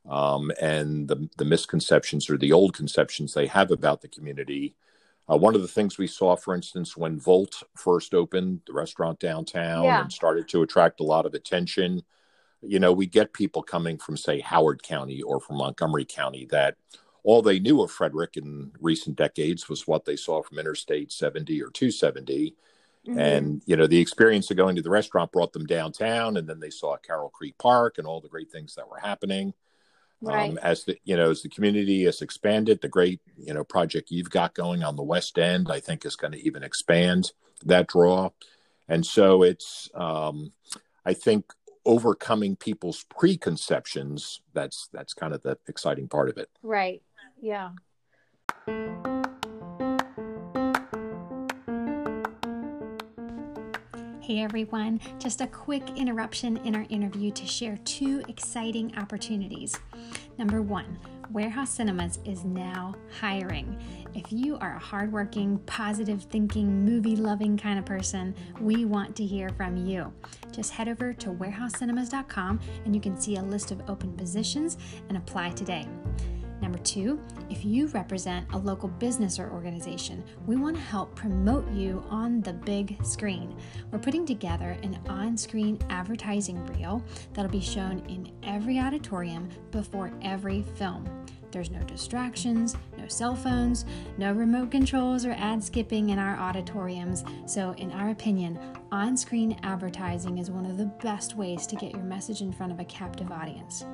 um, 0.09 0.51
and 0.59 1.07
the 1.07 1.29
the 1.37 1.45
misconceptions 1.45 2.31
or 2.31 2.39
the 2.39 2.53
old 2.53 2.73
conceptions 2.73 3.35
they 3.35 3.47
have 3.47 3.71
about 3.71 4.01
the 4.01 4.09
community. 4.09 4.75
Uh, 5.31 5.37
one 5.37 5.55
of 5.57 5.61
the 5.61 5.69
things 5.69 5.99
we 5.99 6.07
saw, 6.07 6.35
for 6.37 6.55
instance, 6.55 6.97
when 6.97 7.19
Volt 7.19 7.63
first 7.75 8.15
opened, 8.15 8.61
the 8.67 8.73
restaurant 8.73 9.19
downtown, 9.19 9.85
yeah. 9.85 10.01
and 10.01 10.13
started 10.13 10.49
to 10.49 10.63
attract 10.63 11.01
a 11.01 11.05
lot 11.05 11.27
of 11.27 11.35
attention 11.35 12.03
you 12.69 12.79
know, 12.79 12.93
we 12.93 13.07
get 13.07 13.33
people 13.33 13.63
coming 13.63 13.99
from, 13.99 14.17
say, 14.17 14.41
Howard 14.41 14.83
County 14.83 15.23
or 15.23 15.41
from 15.41 15.57
Montgomery 15.57 16.05
County 16.05 16.47
that 16.51 16.77
all 17.23 17.43
they 17.43 17.59
knew 17.59 17.83
of 17.83 17.91
Frederick 17.91 18.37
in 18.37 18.73
recent 18.81 19.17
decades 19.17 19.69
was 19.69 19.87
what 19.87 20.05
they 20.05 20.17
saw 20.17 20.43
from 20.43 20.59
Interstate 20.59 21.11
70 21.11 21.63
or 21.63 21.71
270. 21.71 22.55
Mm-hmm. 23.07 23.19
And, 23.19 23.63
you 23.67 23.77
know, 23.77 23.87
the 23.87 24.01
experience 24.01 24.51
of 24.51 24.57
going 24.57 24.77
to 24.77 24.83
the 24.83 24.91
restaurant 24.91 25.33
brought 25.33 25.53
them 25.53 25.67
downtown, 25.67 26.37
and 26.37 26.49
then 26.49 26.61
they 26.61 26.71
saw 26.71 26.97
Carroll 26.97 27.31
Creek 27.31 27.57
Park 27.59 27.99
and 27.99 28.07
all 28.07 28.21
the 28.21 28.29
great 28.29 28.51
things 28.51 28.75
that 28.75 28.89
were 28.89 28.99
happening. 28.99 29.55
Right. 30.23 30.51
Um, 30.51 30.59
as 30.63 30.85
the 30.85 30.97
you 31.05 31.15
know 31.15 31.31
as 31.31 31.43
the 31.43 31.51
community 31.51 32.05
has 32.05 32.23
expanded, 32.23 32.81
the 32.81 32.89
great 32.89 33.21
you 33.37 33.53
know 33.53 33.65
project 33.65 34.11
you've 34.11 34.31
got 34.31 34.55
going 34.55 34.83
on 34.83 34.97
the 34.97 35.03
West 35.03 35.39
End, 35.39 35.71
I 35.71 35.79
think, 35.79 36.07
is 36.07 36.17
going 36.17 36.33
to 36.33 36.43
even 36.43 36.63
expand 36.63 37.33
that 37.65 37.87
draw. 37.87 38.31
And 38.89 39.05
so 39.05 39.43
it's, 39.43 39.91
um, 39.95 40.53
I 41.05 41.15
think, 41.15 41.45
overcoming 41.87 42.57
people's 42.57 43.05
preconceptions 43.05 44.43
that's 44.53 44.89
that's 44.93 45.15
kind 45.15 45.33
of 45.33 45.43
the 45.43 45.57
exciting 45.69 46.09
part 46.09 46.29
of 46.29 46.37
it. 46.37 46.51
Right. 46.63 47.01
Yeah. 47.41 47.71
Hey 54.21 54.41
everyone, 54.41 55.01
just 55.21 55.41
a 55.41 55.47
quick 55.47 55.89
interruption 55.97 56.57
in 56.59 56.75
our 56.75 56.85
interview 56.89 57.31
to 57.31 57.47
share 57.47 57.79
two 57.85 58.25
exciting 58.29 58.93
opportunities. 58.99 59.79
Number 60.37 60.63
one, 60.63 60.99
Warehouse 61.31 61.71
Cinemas 61.71 62.19
is 62.25 62.45
now 62.45 62.95
hiring. 63.21 63.79
If 64.15 64.33
you 64.33 64.57
are 64.59 64.77
a 64.77 64.79
hardworking, 64.79 65.59
positive 65.67 66.23
thinking, 66.23 66.85
movie 66.85 67.17
loving 67.17 67.57
kind 67.57 67.79
of 67.79 67.85
person, 67.85 68.35
we 68.61 68.85
want 68.85 69.17
to 69.17 69.25
hear 69.25 69.49
from 69.51 69.77
you. 69.77 70.13
Just 70.53 70.73
head 70.73 70.89
over 70.89 71.13
to 71.13 71.31
warehousecinemas.com 71.31 72.61
and 72.85 72.95
you 72.95 73.01
can 73.01 73.21
see 73.21 73.37
a 73.37 73.43
list 73.43 73.71
of 73.71 73.83
open 73.89 74.13
positions 74.13 74.79
and 75.09 75.19
apply 75.19 75.51
today. 75.51 75.87
Number 76.63 76.79
two, 76.79 77.21
if 77.51 77.65
you 77.65 77.87
represent 77.89 78.47
a 78.53 78.59
local 78.59 78.89
business 78.89 79.39
or 79.39 79.51
organization, 79.51 80.25
we 80.47 80.57
want 80.57 80.77
to 80.77 80.83
help 80.83 81.15
promote 81.15 81.71
you 81.71 82.03
on 82.09 82.41
the 82.41 82.55
big 82.55 82.97
screen. 83.05 83.57
We're 83.91 83.99
putting 83.99 84.25
together 84.25 84.77
an 84.83 84.99
on 85.09 85.37
screen 85.37 85.79
advertising 85.91 86.65
reel 86.67 87.05
that'll 87.35 87.51
be 87.51 87.61
shown 87.61 88.01
in 88.09 88.33
every 88.43 88.79
auditorium 88.79 89.49
before 89.71 90.13
every 90.23 90.63
film. 90.77 91.07
There's 91.53 91.71
no 91.71 91.81
distractions, 91.85 92.77
no 92.99 93.07
cell 93.09 93.35
phones, 93.35 93.87
no 94.19 94.33
remote 94.33 94.71
controls 94.71 95.25
or 95.25 95.33
ad 95.33 95.63
skipping 95.63 96.11
in 96.11 96.19
our 96.19 96.37
auditoriums. 96.37 97.25
So, 97.47 97.73
in 97.79 97.93
our 97.93 98.11
opinion, 98.11 98.59
on 98.93 99.17
screen 99.17 99.59
advertising 99.63 100.39
is 100.39 100.51
one 100.51 100.67
of 100.67 100.77
the 100.77 100.87
best 101.03 101.37
ways 101.37 101.67
to 101.69 101.77
get 101.77 101.93
your 101.93 102.03
message 102.03 102.41
in 102.41 102.53
front 102.53 102.73
of 102.73 102.81
a 102.81 102.85
captive 102.85 103.31
audience. 103.31 103.85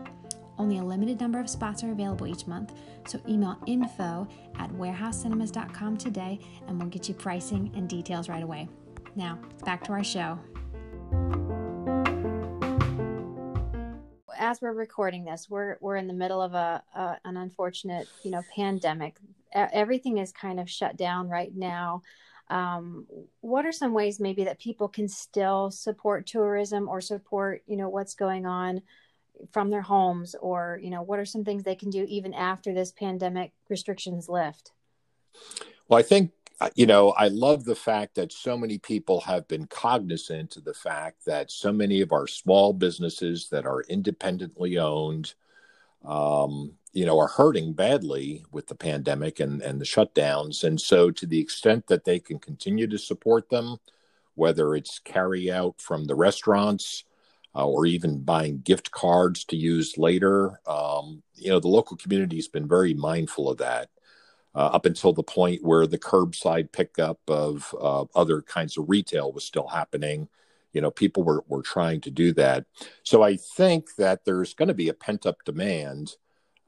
Only 0.62 0.78
a 0.78 0.84
limited 0.84 1.18
number 1.18 1.40
of 1.40 1.50
spots 1.50 1.82
are 1.82 1.90
available 1.90 2.28
each 2.28 2.46
month, 2.46 2.72
so 3.04 3.20
email 3.28 3.58
info 3.66 4.28
at 4.60 4.70
warehousecinemas.com 4.70 5.96
today 5.96 6.38
and 6.68 6.78
we'll 6.78 6.88
get 6.88 7.08
you 7.08 7.14
pricing 7.14 7.72
and 7.74 7.88
details 7.88 8.28
right 8.28 8.44
away. 8.44 8.68
Now, 9.16 9.40
back 9.64 9.82
to 9.82 9.92
our 9.92 10.04
show. 10.04 10.38
As 14.38 14.62
we're 14.62 14.72
recording 14.72 15.24
this, 15.24 15.48
we're 15.50 15.78
we're 15.80 15.96
in 15.96 16.06
the 16.06 16.14
middle 16.14 16.40
of 16.40 16.54
a, 16.54 16.80
a 16.94 17.16
an 17.24 17.36
unfortunate, 17.36 18.06
you 18.22 18.30
know, 18.30 18.42
pandemic. 18.54 19.16
Everything 19.52 20.18
is 20.18 20.30
kind 20.30 20.60
of 20.60 20.70
shut 20.70 20.96
down 20.96 21.28
right 21.28 21.50
now. 21.56 22.02
Um, 22.50 23.08
what 23.40 23.66
are 23.66 23.72
some 23.72 23.94
ways 23.94 24.20
maybe 24.20 24.44
that 24.44 24.60
people 24.60 24.86
can 24.86 25.08
still 25.08 25.72
support 25.72 26.24
tourism 26.28 26.88
or 26.88 27.00
support, 27.00 27.64
you 27.66 27.76
know, 27.76 27.88
what's 27.88 28.14
going 28.14 28.46
on 28.46 28.82
from 29.50 29.70
their 29.70 29.82
homes, 29.82 30.34
or 30.40 30.78
you 30.82 30.90
know, 30.90 31.02
what 31.02 31.18
are 31.18 31.24
some 31.24 31.44
things 31.44 31.64
they 31.64 31.74
can 31.74 31.90
do 31.90 32.04
even 32.08 32.34
after 32.34 32.72
this 32.72 32.92
pandemic 32.92 33.52
restrictions 33.68 34.28
lift? 34.28 34.72
Well, 35.88 35.98
I 35.98 36.02
think 36.02 36.30
you 36.74 36.86
know, 36.86 37.10
I 37.10 37.28
love 37.28 37.64
the 37.64 37.74
fact 37.74 38.14
that 38.14 38.32
so 38.32 38.56
many 38.56 38.78
people 38.78 39.20
have 39.22 39.48
been 39.48 39.66
cognizant 39.66 40.56
of 40.56 40.64
the 40.64 40.74
fact 40.74 41.24
that 41.24 41.50
so 41.50 41.72
many 41.72 42.00
of 42.00 42.12
our 42.12 42.26
small 42.26 42.72
businesses 42.72 43.48
that 43.48 43.66
are 43.66 43.82
independently 43.88 44.78
owned, 44.78 45.34
um, 46.04 46.74
you 46.92 47.06
know, 47.06 47.18
are 47.18 47.28
hurting 47.28 47.72
badly 47.72 48.44
with 48.52 48.66
the 48.66 48.74
pandemic 48.74 49.40
and, 49.40 49.62
and 49.62 49.80
the 49.80 49.84
shutdowns. 49.84 50.62
And 50.62 50.80
so, 50.80 51.10
to 51.10 51.26
the 51.26 51.40
extent 51.40 51.86
that 51.88 52.04
they 52.04 52.20
can 52.20 52.38
continue 52.38 52.86
to 52.88 52.98
support 52.98 53.48
them, 53.48 53.78
whether 54.34 54.74
it's 54.74 54.98
carry 54.98 55.50
out 55.50 55.80
from 55.80 56.04
the 56.04 56.14
restaurants 56.14 57.04
uh, 57.54 57.66
or 57.66 57.86
even 57.86 58.22
buying 58.22 58.60
gift 58.60 58.90
cards 58.90 59.44
to 59.44 59.56
use 59.56 59.98
later, 59.98 60.60
um, 60.66 61.22
you 61.34 61.50
know, 61.50 61.60
the 61.60 61.68
local 61.68 61.96
community 61.96 62.36
has 62.36 62.48
been 62.48 62.68
very 62.68 62.94
mindful 62.94 63.50
of 63.50 63.58
that 63.58 63.88
uh, 64.54 64.70
up 64.72 64.86
until 64.86 65.12
the 65.12 65.22
point 65.22 65.64
where 65.64 65.86
the 65.86 65.98
curbside 65.98 66.72
pickup 66.72 67.18
of 67.28 67.74
uh, 67.80 68.04
other 68.14 68.42
kinds 68.42 68.76
of 68.76 68.88
retail 68.88 69.32
was 69.32 69.44
still 69.44 69.66
happening. 69.66 70.28
You 70.72 70.80
know, 70.80 70.90
people 70.90 71.22
were, 71.22 71.44
were 71.48 71.62
trying 71.62 72.00
to 72.02 72.10
do 72.10 72.32
that. 72.34 72.64
So 73.02 73.22
I 73.22 73.36
think 73.36 73.94
that 73.96 74.24
there's 74.24 74.54
going 74.54 74.68
to 74.68 74.74
be 74.74 74.88
a 74.88 74.94
pent 74.94 75.26
up 75.26 75.36
demand. 75.44 76.16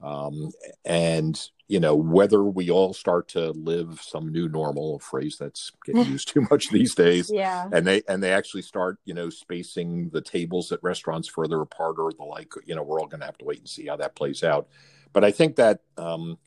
Um, 0.01 0.51
and, 0.83 1.39
you 1.67 1.79
know, 1.79 1.95
whether 1.95 2.43
we 2.43 2.69
all 2.69 2.93
start 2.93 3.27
to 3.29 3.51
live 3.51 3.99
some 4.01 4.31
new 4.31 4.47
normal, 4.47 4.97
a 4.97 4.99
phrase 4.99 5.37
that's 5.39 5.71
getting 5.85 6.05
used 6.11 6.27
too 6.27 6.45
much 6.51 6.69
these 6.69 6.93
days. 6.93 7.31
Yeah. 7.33 7.67
And 7.71 7.87
they, 7.87 8.03
and 8.07 8.21
they 8.21 8.31
actually 8.31 8.61
start, 8.61 8.99
you 9.05 9.13
know, 9.13 9.29
spacing 9.29 10.09
the 10.09 10.21
tables 10.21 10.71
at 10.71 10.83
restaurants 10.83 11.27
further 11.27 11.61
apart 11.61 11.95
or 11.97 12.11
the 12.11 12.23
like, 12.23 12.51
you 12.65 12.75
know, 12.75 12.83
we're 12.83 12.99
all 12.99 13.07
going 13.07 13.21
to 13.21 13.25
have 13.25 13.37
to 13.39 13.45
wait 13.45 13.59
and 13.59 13.69
see 13.69 13.87
how 13.87 13.95
that 13.97 14.15
plays 14.15 14.43
out. 14.43 14.67
But 15.13 15.23
I 15.23 15.31
think 15.31 15.55
that, 15.55 15.79
um, 15.97 16.37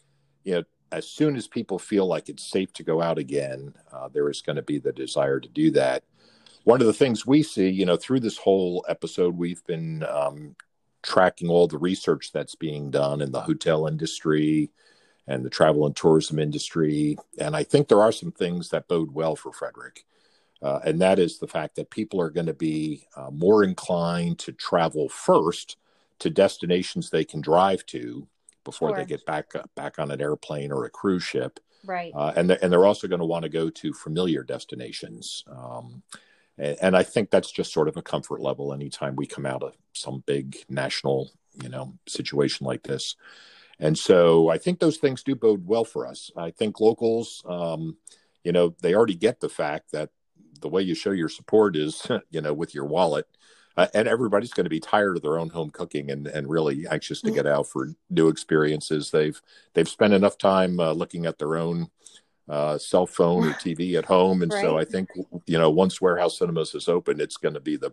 you 0.45 0.55
know, 0.55 0.64
as 0.93 1.07
soon 1.07 1.37
as 1.37 1.47
people 1.47 1.78
feel 1.78 2.07
like 2.07 2.28
it's 2.28 2.49
safe 2.49 2.73
to 2.75 2.83
go 2.83 3.02
out 3.02 3.19
again, 3.19 3.75
uh, 3.93 4.09
there 4.09 4.28
is 4.31 4.40
going 4.40 4.57
to 4.57 4.62
be 4.62 4.78
the 4.78 4.93
desire 4.93 5.40
to 5.40 5.49
do 5.49 5.71
that. 5.73 6.05
One 6.64 6.81
of 6.81 6.87
the 6.87 6.93
things 6.93 7.26
we 7.26 7.43
see, 7.43 7.69
you 7.69 7.87
know, 7.87 7.97
through 7.97 8.21
this 8.21 8.38
whole 8.38 8.85
episode, 8.88 9.37
we've 9.37 9.64
been 9.64 10.05
um, 10.05 10.55
tracking 11.02 11.49
all 11.49 11.67
the 11.67 11.78
research 11.78 12.33
that's 12.33 12.55
being 12.55 12.90
done 12.90 13.21
in 13.21 13.33
the 13.33 13.40
hotel 13.40 13.87
industry 13.87 14.71
and 15.26 15.45
the 15.45 15.50
travel 15.50 15.87
and 15.87 15.95
tourism 15.95 16.38
industry. 16.38 17.17
And 17.38 17.55
I 17.55 17.62
think 17.62 17.88
there 17.88 18.02
are 18.02 18.12
some 18.12 18.33
things 18.33 18.71
that 18.71 18.88
bode 18.88 19.12
well 19.12 19.37
for 19.37 19.52
Frederick. 19.52 20.05
Uh, 20.61 20.81
and 20.85 21.00
that 21.00 21.19
is 21.19 21.38
the 21.38 21.47
fact 21.47 21.76
that 21.76 21.90
people 21.90 22.21
are 22.21 22.31
going 22.31 22.47
to 22.47 22.55
be 22.55 23.07
uh, 23.17 23.31
more 23.31 23.62
inclined 23.62 24.38
to 24.40 24.52
travel 24.52 25.09
first 25.09 25.76
to 26.19 26.31
destinations 26.31 27.11
they 27.11 27.25
can 27.25 27.40
drive 27.40 27.87
to 27.87 28.26
before 28.64 28.90
sure. 28.90 28.99
they 28.99 29.05
get 29.05 29.25
back 29.25 29.55
uh, 29.55 29.62
back 29.76 29.99
on 29.99 30.11
an 30.11 30.21
airplane 30.21 30.73
or 30.73 30.85
a 30.85 30.90
cruise 30.90 31.23
ship. 31.23 31.61
Right. 31.87 32.12
Uh, 32.14 32.33
and 32.35 32.50
they're, 32.50 32.59
and 32.61 32.73
they're 32.73 32.87
also 32.87 33.07
going 33.07 33.21
to 33.21 33.25
want 33.25 33.45
to 33.45 33.49
go 33.49 33.71
to 33.71 33.93
familiar 33.93 34.43
destinations. 34.43 35.45
Um, 35.49 36.02
and, 36.59 36.97
I 36.97 37.03
think 37.03 37.31
that's 37.31 37.50
just 37.50 37.73
sort 37.73 37.88
of 37.88 37.97
a 37.97 38.03
comfort 38.03 38.41
level 38.41 38.73
anytime 38.73 39.17
we 39.17 39.27
come 39.27 39.47
out 39.47 39.62
of 39.62 39.77
some 39.95 40.23
big 40.27 40.57
national, 40.69 41.31
you 41.62 41.69
know, 41.69 41.95
situation 42.09 42.67
like 42.67 42.83
this. 42.83 43.17
And 43.79 43.97
so 43.97 44.49
I 44.49 44.59
think 44.59 44.81
those 44.81 44.97
things 44.97 45.23
do 45.23 45.35
bode 45.35 45.67
well 45.67 45.85
for 45.85 46.07
us. 46.07 46.31
I 46.37 46.50
think 46.50 46.81
locals, 46.81 47.43
um, 47.49 47.97
you 48.43 48.53
know, 48.53 48.75
they 48.83 48.95
already 48.95 49.15
get 49.15 49.41
the 49.41 49.49
fact 49.49 49.93
that 49.93 50.11
the 50.61 50.69
way 50.69 50.83
you 50.83 50.95
show 50.95 51.12
your 51.12 51.29
support 51.29 51.77
is, 51.77 52.07
you 52.31 52.41
know, 52.41 52.53
with 52.53 52.75
your 52.75 52.87
wallet 52.87 53.27
uh, 53.79 53.87
and 53.95 54.09
everybody's 54.09 54.53
going 54.53 54.65
to 54.65 54.71
be 54.71 54.81
tired 54.81 55.17
of 55.17 55.23
their 55.23 55.38
own 55.38 55.50
home 55.50 55.71
cooking 55.71 56.11
and, 56.11 56.27
and 56.27 56.50
really 56.50 56.85
anxious 56.88 57.23
to 57.23 57.31
get 57.31 57.47
out 57.47 57.69
for 57.69 57.95
new 58.11 58.27
experiences. 58.27 59.12
They've 59.12 59.41
they've 59.75 59.88
spent 59.88 60.15
enough 60.15 60.37
time 60.37 60.81
uh, 60.81 60.91
looking 60.91 61.27
at 61.27 61.38
their 61.38 61.57
own 61.57 61.88
uh, 62.49 62.78
cell 62.78 63.07
phone 63.07 63.47
or 63.47 63.52
TV 63.52 63.97
at 63.99 64.05
home, 64.05 64.43
and 64.43 64.52
right. 64.52 64.62
so 64.62 64.78
I 64.78 64.85
think 64.85 65.11
you 65.47 65.59
know 65.59 65.71
once 65.71 66.00
Warehouse 66.00 66.38
Cinemas 66.38 66.75
is 66.75 66.88
open, 66.88 67.21
it's 67.21 67.37
going 67.37 67.55
to 67.55 67.61
be 67.61 67.76
the 67.76 67.93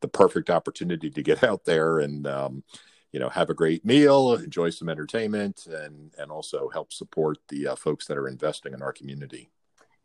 the 0.00 0.08
perfect 0.08 0.50
opportunity 0.50 1.10
to 1.10 1.22
get 1.22 1.44
out 1.50 1.64
there 1.64 1.98
and 1.98 2.26
um, 2.26 2.64
you 3.12 3.20
know 3.20 3.28
have 3.28 3.50
a 3.50 3.54
great 3.54 3.84
meal, 3.84 4.34
enjoy 4.34 4.70
some 4.70 4.88
entertainment, 4.88 5.66
and 5.66 6.12
and 6.18 6.30
also 6.30 6.68
help 6.70 6.92
support 6.92 7.38
the 7.48 7.68
uh, 7.68 7.76
folks 7.76 8.06
that 8.06 8.16
are 8.16 8.28
investing 8.28 8.72
in 8.72 8.82
our 8.82 8.92
community. 8.92 9.50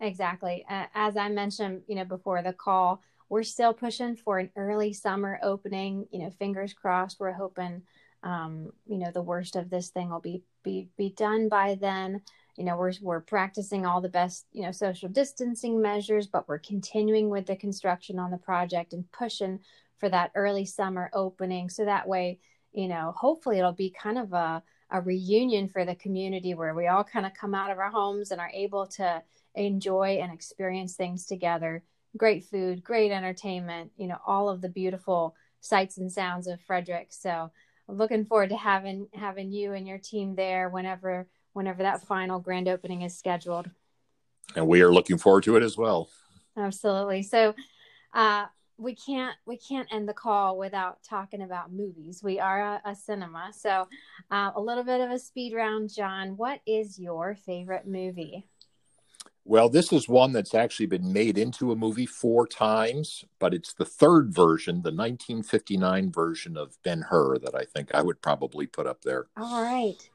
Exactly, 0.01 0.65
as 0.69 1.15
I 1.15 1.29
mentioned, 1.29 1.83
you 1.87 1.95
know 1.95 2.05
before 2.05 2.41
the 2.41 2.53
call 2.53 3.01
we're 3.29 3.43
still 3.43 3.73
pushing 3.73 4.15
for 4.15 4.39
an 4.39 4.51
early 4.55 4.93
summer 4.93 5.39
opening. 5.41 6.07
You 6.11 6.19
know, 6.19 6.29
fingers 6.31 6.73
crossed. 6.73 7.19
We're 7.19 7.31
hoping, 7.31 7.81
um, 8.23 8.71
you 8.85 8.97
know, 8.97 9.11
the 9.11 9.21
worst 9.21 9.55
of 9.55 9.69
this 9.69 9.89
thing 9.89 10.09
will 10.09 10.19
be 10.19 10.43
be 10.63 10.89
be 10.97 11.09
done 11.09 11.49
by 11.49 11.75
then. 11.79 12.21
You 12.57 12.63
know, 12.65 12.77
we're 12.77 12.93
we're 13.01 13.21
practicing 13.21 13.85
all 13.85 14.01
the 14.01 14.09
best, 14.09 14.45
you 14.51 14.63
know, 14.63 14.71
social 14.71 15.09
distancing 15.09 15.81
measures, 15.81 16.27
but 16.27 16.47
we're 16.47 16.59
continuing 16.59 17.29
with 17.29 17.45
the 17.45 17.55
construction 17.55 18.19
on 18.19 18.31
the 18.31 18.37
project 18.37 18.93
and 18.93 19.09
pushing 19.11 19.59
for 19.97 20.09
that 20.09 20.31
early 20.35 20.65
summer 20.65 21.09
opening. 21.13 21.69
So 21.69 21.85
that 21.85 22.07
way, 22.07 22.39
you 22.71 22.87
know, 22.87 23.13
hopefully 23.15 23.59
it'll 23.59 23.73
be 23.73 23.89
kind 23.89 24.17
of 24.17 24.33
a 24.33 24.63
a 24.91 25.01
reunion 25.01 25.67
for 25.67 25.83
the 25.83 25.95
community 25.95 26.53
where 26.53 26.75
we 26.75 26.87
all 26.87 27.03
kind 27.03 27.25
of 27.25 27.33
come 27.33 27.55
out 27.55 27.71
of 27.71 27.79
our 27.79 27.89
homes 27.89 28.31
and 28.31 28.39
are 28.39 28.51
able 28.53 28.85
to 28.85 29.21
enjoy 29.55 30.19
and 30.21 30.31
experience 30.31 30.95
things 30.95 31.25
together 31.25 31.83
great 32.17 32.45
food, 32.45 32.83
great 32.83 33.11
entertainment, 33.11 33.91
you 33.97 34.07
know, 34.07 34.17
all 34.25 34.49
of 34.49 34.61
the 34.61 34.69
beautiful 34.69 35.35
sights 35.61 35.97
and 35.97 36.11
sounds 36.11 36.47
of 36.47 36.61
Frederick. 36.61 37.07
So 37.09 37.51
looking 37.87 38.25
forward 38.25 38.49
to 38.49 38.57
having 38.57 39.07
having 39.13 39.51
you 39.51 39.73
and 39.73 39.87
your 39.87 39.97
team 39.97 40.35
there 40.35 40.69
whenever 40.69 41.27
whenever 41.55 41.83
that 41.83 42.05
final 42.05 42.39
grand 42.39 42.67
opening 42.67 43.01
is 43.01 43.17
scheduled. 43.17 43.69
And 44.55 44.67
we 44.67 44.81
are 44.81 44.93
looking 44.93 45.17
forward 45.17 45.43
to 45.45 45.55
it 45.55 45.63
as 45.63 45.77
well. 45.77 46.09
Absolutely. 46.57 47.23
So 47.23 47.55
uh 48.13 48.45
we 48.77 48.93
can't 48.93 49.35
we 49.45 49.57
can't 49.57 49.87
end 49.91 50.07
the 50.07 50.13
call 50.13 50.57
without 50.57 51.01
talking 51.03 51.41
about 51.41 51.71
movies. 51.71 52.21
We 52.21 52.39
are 52.39 52.61
a, 52.61 52.81
a 52.85 52.95
cinema, 52.95 53.51
so 53.53 53.87
uh, 54.31 54.51
a 54.55 54.61
little 54.61 54.83
bit 54.83 55.01
of 55.01 55.11
a 55.11 55.19
speed 55.19 55.53
round. 55.53 55.93
John, 55.93 56.35
what 56.37 56.59
is 56.65 56.99
your 56.99 57.35
favorite 57.35 57.87
movie? 57.87 58.47
Well, 59.47 59.69
this 59.69 59.93
is 59.93 60.09
one 60.09 60.33
that's 60.33 60.55
actually 60.55 60.87
been 60.87 61.13
made 61.13 61.37
into 61.37 61.71
a 61.71 61.75
movie 61.75 62.07
four 62.07 62.47
times, 62.47 63.23
but 63.37 63.53
it's 63.53 63.73
the 63.73 63.85
third 63.85 64.33
version, 64.33 64.77
the 64.77 64.89
1959 64.89 66.11
version 66.11 66.57
of 66.57 66.81
Ben 66.83 67.03
Hur, 67.03 67.37
that 67.37 67.53
I 67.53 67.63
think 67.63 67.93
I 67.93 68.01
would 68.01 68.23
probably 68.23 68.65
put 68.65 68.87
up 68.87 69.03
there. 69.03 69.27
All 69.37 69.61
right. 69.61 70.09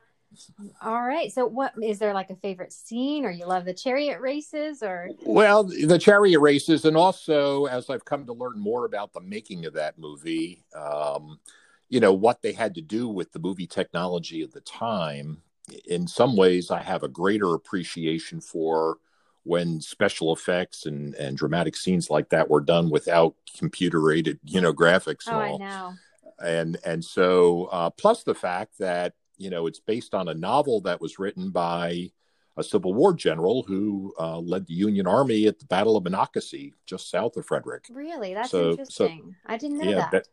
All 0.82 1.02
right. 1.02 1.32
So, 1.32 1.46
what 1.46 1.72
is 1.82 1.98
there 1.98 2.14
like 2.14 2.30
a 2.30 2.36
favorite 2.36 2.72
scene, 2.72 3.24
or 3.24 3.30
you 3.30 3.46
love 3.46 3.64
the 3.64 3.74
chariot 3.74 4.20
races, 4.20 4.82
or? 4.82 5.10
Well, 5.24 5.64
the 5.64 5.98
chariot 5.98 6.40
races, 6.40 6.84
and 6.84 6.96
also 6.96 7.66
as 7.66 7.90
I've 7.90 8.04
come 8.04 8.26
to 8.26 8.32
learn 8.32 8.58
more 8.58 8.84
about 8.84 9.12
the 9.12 9.20
making 9.20 9.66
of 9.66 9.74
that 9.74 9.98
movie, 9.98 10.64
um, 10.74 11.40
you 11.88 12.00
know, 12.00 12.12
what 12.12 12.42
they 12.42 12.52
had 12.52 12.74
to 12.76 12.80
do 12.80 13.08
with 13.08 13.32
the 13.32 13.38
movie 13.38 13.66
technology 13.66 14.42
at 14.42 14.52
the 14.52 14.60
time. 14.60 15.42
In 15.86 16.06
some 16.06 16.36
ways, 16.36 16.70
I 16.70 16.82
have 16.82 17.02
a 17.02 17.08
greater 17.08 17.54
appreciation 17.54 18.40
for 18.40 18.98
when 19.44 19.80
special 19.80 20.32
effects 20.32 20.86
and, 20.86 21.14
and 21.14 21.36
dramatic 21.36 21.76
scenes 21.76 22.10
like 22.10 22.28
that 22.30 22.50
were 22.50 22.60
done 22.60 22.90
without 22.90 23.34
computer 23.58 24.12
aided, 24.12 24.38
you 24.44 24.60
know, 24.60 24.72
graphics 24.72 25.26
and 25.26 25.36
oh, 25.36 25.40
all. 25.40 25.62
I 25.62 25.66
know. 25.66 25.94
And 26.42 26.78
and 26.84 27.04
so 27.04 27.66
uh, 27.66 27.90
plus 27.90 28.22
the 28.22 28.34
fact 28.34 28.78
that 28.78 29.14
you 29.40 29.50
know 29.50 29.66
it's 29.66 29.80
based 29.80 30.14
on 30.14 30.28
a 30.28 30.34
novel 30.34 30.80
that 30.82 31.00
was 31.00 31.18
written 31.18 31.50
by 31.50 32.10
a 32.56 32.62
Civil 32.62 32.94
War 32.94 33.14
general 33.14 33.62
who 33.62 34.12
uh, 34.18 34.38
led 34.38 34.66
the 34.66 34.74
Union 34.74 35.06
Army 35.06 35.46
at 35.46 35.58
the 35.58 35.64
Battle 35.64 35.96
of 35.96 36.04
Monocacy, 36.04 36.74
just 36.84 37.10
south 37.10 37.36
of 37.36 37.46
Frederick. 37.46 37.86
Really, 37.90 38.34
that's 38.34 38.50
so, 38.50 38.72
interesting. 38.72 39.22
So, 39.24 39.34
I 39.46 39.56
didn't 39.56 39.78
know 39.78 39.90
yeah, 39.90 40.08
that. 40.10 40.28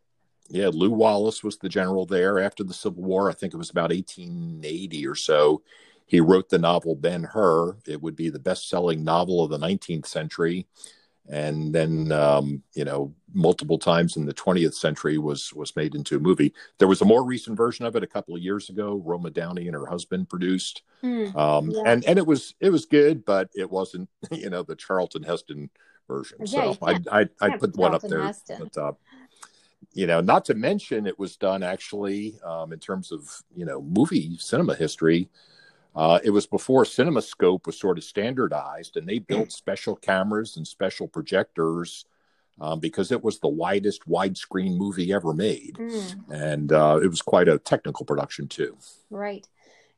yeah, 0.49 0.67
Lew 0.67 0.91
Wallace 0.91 1.43
was 1.43 1.57
the 1.57 1.69
general 1.69 2.05
there 2.05 2.39
after 2.39 2.63
the 2.63 2.73
Civil 2.73 3.03
War. 3.03 3.29
I 3.29 3.33
think 3.33 3.53
it 3.53 3.57
was 3.57 3.69
about 3.69 3.91
1880 3.91 5.07
or 5.07 5.15
so. 5.15 5.63
He 6.05 6.19
wrote 6.19 6.49
the 6.49 6.57
novel 6.57 6.95
Ben 6.95 7.23
Hur. 7.23 7.77
It 7.85 8.01
would 8.01 8.15
be 8.15 8.29
the 8.29 8.39
best 8.39 8.69
selling 8.69 9.03
novel 9.03 9.43
of 9.43 9.49
the 9.49 9.59
19th 9.59 10.07
century. 10.07 10.67
And 11.29 11.73
then 11.73 12.11
um, 12.11 12.61
you 12.73 12.85
know 12.85 13.13
multiple 13.33 13.77
times 13.77 14.17
in 14.17 14.25
the 14.25 14.33
20th 14.33 14.73
century 14.73 15.17
was 15.17 15.53
was 15.53 15.75
made 15.75 15.95
into 15.95 16.15
a 16.15 16.19
movie. 16.19 16.53
There 16.77 16.87
was 16.87 17.01
a 17.01 17.05
more 17.05 17.23
recent 17.23 17.57
version 17.57 17.85
of 17.85 17.95
it 17.95 18.03
a 18.03 18.07
couple 18.07 18.35
of 18.35 18.41
years 18.41 18.69
ago. 18.69 19.01
Roma 19.05 19.29
Downey 19.29 19.67
and 19.67 19.75
her 19.75 19.85
husband 19.85 20.29
produced, 20.29 20.83
mm, 21.03 21.35
um, 21.35 21.69
yeah. 21.71 21.83
and 21.85 22.05
and 22.05 22.17
it 22.17 22.25
was 22.25 22.55
it 22.59 22.69
was 22.69 22.85
good, 22.85 23.25
but 23.25 23.49
it 23.53 23.69
wasn't 23.69 24.09
you 24.31 24.49
know 24.49 24.63
the 24.63 24.75
Charlton 24.75 25.23
Heston 25.23 25.69
version. 26.07 26.37
Yeah, 26.45 26.73
so 26.73 26.77
I 26.81 26.99
I 27.11 27.29
I 27.41 27.57
put 27.57 27.75
one 27.75 27.93
up 27.93 28.01
there 28.01 28.23
Heston. 28.23 28.61
at 28.61 28.73
the 28.73 28.81
top. 28.81 28.99
You 29.93 30.07
know, 30.07 30.21
not 30.21 30.45
to 30.45 30.53
mention 30.53 31.07
it 31.07 31.17
was 31.17 31.37
done 31.37 31.63
actually 31.63 32.39
um, 32.43 32.73
in 32.73 32.79
terms 32.79 33.11
of 33.11 33.29
you 33.55 33.65
know 33.65 33.81
movie 33.81 34.37
cinema 34.37 34.75
history 34.75 35.29
uh, 35.97 36.19
it 36.23 36.29
was 36.29 36.45
before 36.45 36.83
CinemaScope 36.83 37.65
was 37.65 37.79
sort 37.79 37.97
of 37.97 38.03
standardized, 38.03 38.97
and 38.97 39.07
they 39.07 39.17
built 39.17 39.51
special 39.51 39.95
cameras 39.95 40.55
and 40.55 40.67
special 40.67 41.07
projectors 41.07 42.05
um, 42.61 42.79
because 42.79 43.11
it 43.11 43.23
was 43.23 43.39
the 43.39 43.47
widest 43.47 44.07
widescreen 44.07 44.77
movie 44.77 45.11
ever 45.11 45.33
made, 45.33 45.75
mm. 45.75 46.31
and 46.31 46.71
uh, 46.71 46.99
it 47.01 47.07
was 47.07 47.23
quite 47.23 47.47
a 47.47 47.57
technical 47.57 48.05
production 48.05 48.47
too. 48.47 48.77
Right. 49.09 49.47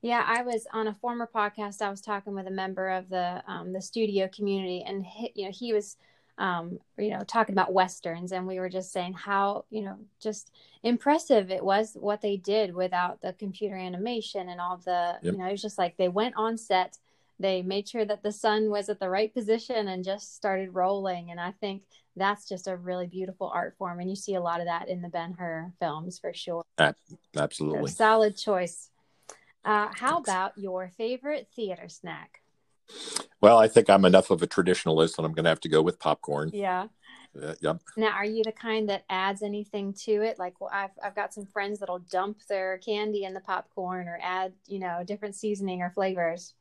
Yeah, 0.02 0.24
I 0.26 0.44
was 0.44 0.66
on 0.72 0.88
a 0.88 0.96
former 1.02 1.30
podcast. 1.34 1.82
I 1.82 1.90
was 1.90 2.00
talking 2.00 2.34
with 2.34 2.48
a 2.48 2.52
member 2.52 2.88
of 2.88 3.10
the 3.10 3.44
um, 3.46 3.74
the 3.74 3.82
studio 3.82 4.30
community, 4.34 4.82
and 4.88 5.06
he, 5.06 5.34
you 5.36 5.46
know 5.46 5.52
he 5.52 5.74
was 5.74 5.98
um, 6.40 6.80
you 6.98 7.10
know, 7.10 7.22
talking 7.28 7.54
about 7.54 7.74
westerns, 7.74 8.32
and 8.32 8.48
we 8.48 8.60
were 8.60 8.70
just 8.70 8.94
saying 8.94 9.14
how 9.14 9.66
you 9.70 9.84
know 9.84 9.98
just 10.22 10.52
impressive 10.84 11.52
it 11.52 11.64
was 11.64 11.98
what 12.00 12.22
they 12.22 12.38
did 12.38 12.74
without 12.74 13.22
the 13.22 13.34
computer 13.34 13.76
animation 13.76 14.48
and 14.48 14.62
all 14.62 14.78
the 14.78 15.18
yep. 15.22 15.34
you 15.34 15.38
know 15.38 15.46
it 15.46 15.52
was 15.52 15.62
just 15.62 15.78
like 15.78 15.98
they 15.98 16.08
went 16.08 16.36
on 16.38 16.58
set, 16.58 16.98
they 17.40 17.62
made 17.62 17.90
sure 17.90 18.06
that 18.06 18.24
the 18.24 18.32
sun 18.32 18.70
was 18.70 18.88
at 18.88 19.02
the 19.02 19.10
right 19.10 19.34
position 19.34 19.90
and 19.90 20.04
just 20.04 20.34
started 20.36 20.74
rolling, 20.74 21.30
and 21.30 21.42
I 21.42 21.52
think 21.60 21.84
that's 22.16 22.48
just 22.48 22.68
a 22.68 22.78
really 22.78 23.08
beautiful 23.08 23.52
art 23.54 23.76
form, 23.78 24.00
and 24.00 24.10
you 24.10 24.16
see 24.16 24.36
a 24.36 24.42
lot 24.42 24.62
of 24.62 24.68
that 24.68 24.88
in 24.88 25.02
the 25.02 25.10
Ben 25.10 25.34
Hur 25.34 25.74
films 25.80 26.20
for 26.20 26.34
sure. 26.34 26.64
Absolutely, 27.36 27.92
so, 27.92 27.96
solid 27.96 28.38
choice. 28.38 28.90
Uh, 29.66 29.90
how 29.94 30.16
Thanks. 30.16 30.30
about 30.30 30.58
your 30.58 30.90
favorite 30.98 31.50
theater 31.54 31.90
snack? 31.90 32.42
Well, 33.42 33.58
I 33.58 33.68
think 33.68 33.90
I'm 33.90 34.06
enough 34.06 34.32
of 34.32 34.42
a 34.42 34.48
traditionalist, 34.48 35.18
and 35.18 35.26
I'm 35.26 35.34
going 35.34 35.46
to 35.46 35.50
have 35.50 35.62
to 35.62 35.70
go 35.70 35.82
with 35.82 36.00
popcorn. 36.00 36.52
Yeah. 36.54 36.88
Uh, 37.42 37.54
yep. 37.62 37.80
Now, 37.96 38.10
are 38.10 38.26
you 38.26 38.44
the 38.44 38.52
kind 38.52 38.90
that 38.90 39.06
adds 39.10 39.44
anything 39.44 39.94
to 40.06 40.22
it? 40.24 40.40
Like, 40.40 40.60
well, 40.60 40.72
I've 40.74 40.92
I've 41.04 41.16
got 41.16 41.34
some 41.34 41.46
friends 41.46 41.80
that'll 41.80 42.00
dump 42.00 42.40
their 42.50 42.80
candy 42.80 43.24
in 43.24 43.34
the 43.34 43.40
popcorn 43.40 44.08
or 44.08 44.20
add, 44.22 44.54
you 44.68 44.80
know, 44.80 45.04
different 45.06 45.36
seasoning 45.36 45.82
or 45.82 45.92
flavors. 45.92 46.56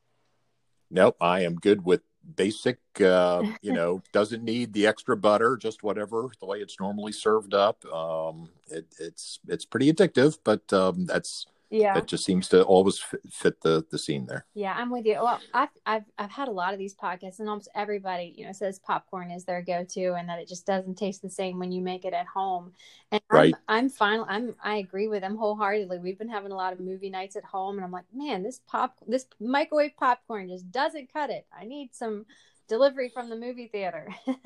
Nope, 0.91 1.17
I 1.21 1.41
am 1.41 1.55
good 1.55 1.85
with 1.85 2.01
basic. 2.35 2.79
Uh, 3.01 3.43
you 3.61 3.73
know, 3.73 4.01
doesn't 4.13 4.43
need 4.43 4.73
the 4.73 4.87
extra 4.87 5.17
butter, 5.17 5.57
just 5.57 5.83
whatever 5.83 6.29
the 6.39 6.45
way 6.45 6.59
it's 6.59 6.79
normally 6.79 7.11
served 7.11 7.53
up. 7.53 7.83
Um, 7.85 8.49
it, 8.67 8.85
it's 8.99 9.39
it's 9.47 9.65
pretty 9.65 9.91
addictive, 9.91 10.37
but 10.43 10.71
um, 10.71 11.05
that's 11.05 11.47
yeah. 11.69 11.97
It 11.97 12.07
just 12.07 12.25
seems 12.25 12.47
to 12.49 12.63
always 12.63 12.99
fit, 13.29 13.61
the 13.61 13.85
the 13.91 13.99
scene 13.99 14.25
there. 14.25 14.45
Yeah 14.53 14.73
i'm 14.75 14.89
with 14.89 15.05
you. 15.05 15.15
Well 15.21 15.39
I've, 15.53 15.69
I've 15.85 16.03
i've 16.17 16.31
had 16.31 16.47
a 16.47 16.51
lot 16.51 16.73
of 16.73 16.79
these 16.79 16.95
podcasts 16.95 17.39
and 17.39 17.49
almost 17.49 17.69
everybody 17.75 18.33
you 18.35 18.45
know 18.45 18.51
says 18.51 18.79
popcorn 18.79 19.31
is 19.31 19.45
their 19.45 19.61
go-to 19.61 20.13
and 20.13 20.27
that 20.29 20.39
it 20.39 20.47
just 20.47 20.65
doesn't 20.65 20.97
taste 20.97 21.21
the 21.21 21.29
same 21.29 21.59
when 21.59 21.71
you 21.71 21.81
make 21.81 22.05
it 22.05 22.13
at 22.13 22.27
home. 22.27 22.73
And 23.11 23.21
right. 23.29 23.53
i'm 23.67 23.85
i'm 23.85 23.89
fine 23.89 24.21
i'm 24.27 24.55
i 24.63 24.77
agree 24.77 25.07
with 25.07 25.21
them 25.21 25.37
wholeheartedly. 25.37 25.99
We've 25.99 26.17
been 26.17 26.29
having 26.29 26.51
a 26.51 26.55
lot 26.55 26.73
of 26.73 26.79
movie 26.79 27.09
nights 27.09 27.35
at 27.35 27.45
home 27.45 27.77
and 27.77 27.85
i'm 27.85 27.91
like 27.91 28.05
man 28.13 28.43
this 28.43 28.61
pop 28.67 28.97
this 29.07 29.25
microwave 29.39 29.95
popcorn 29.97 30.49
just 30.49 30.71
doesn't 30.71 31.13
cut 31.13 31.29
it. 31.29 31.45
I 31.57 31.65
need 31.65 31.93
some 31.93 32.25
delivery 32.67 33.09
from 33.09 33.29
the 33.29 33.35
movie 33.35 33.67
theater 33.67 34.09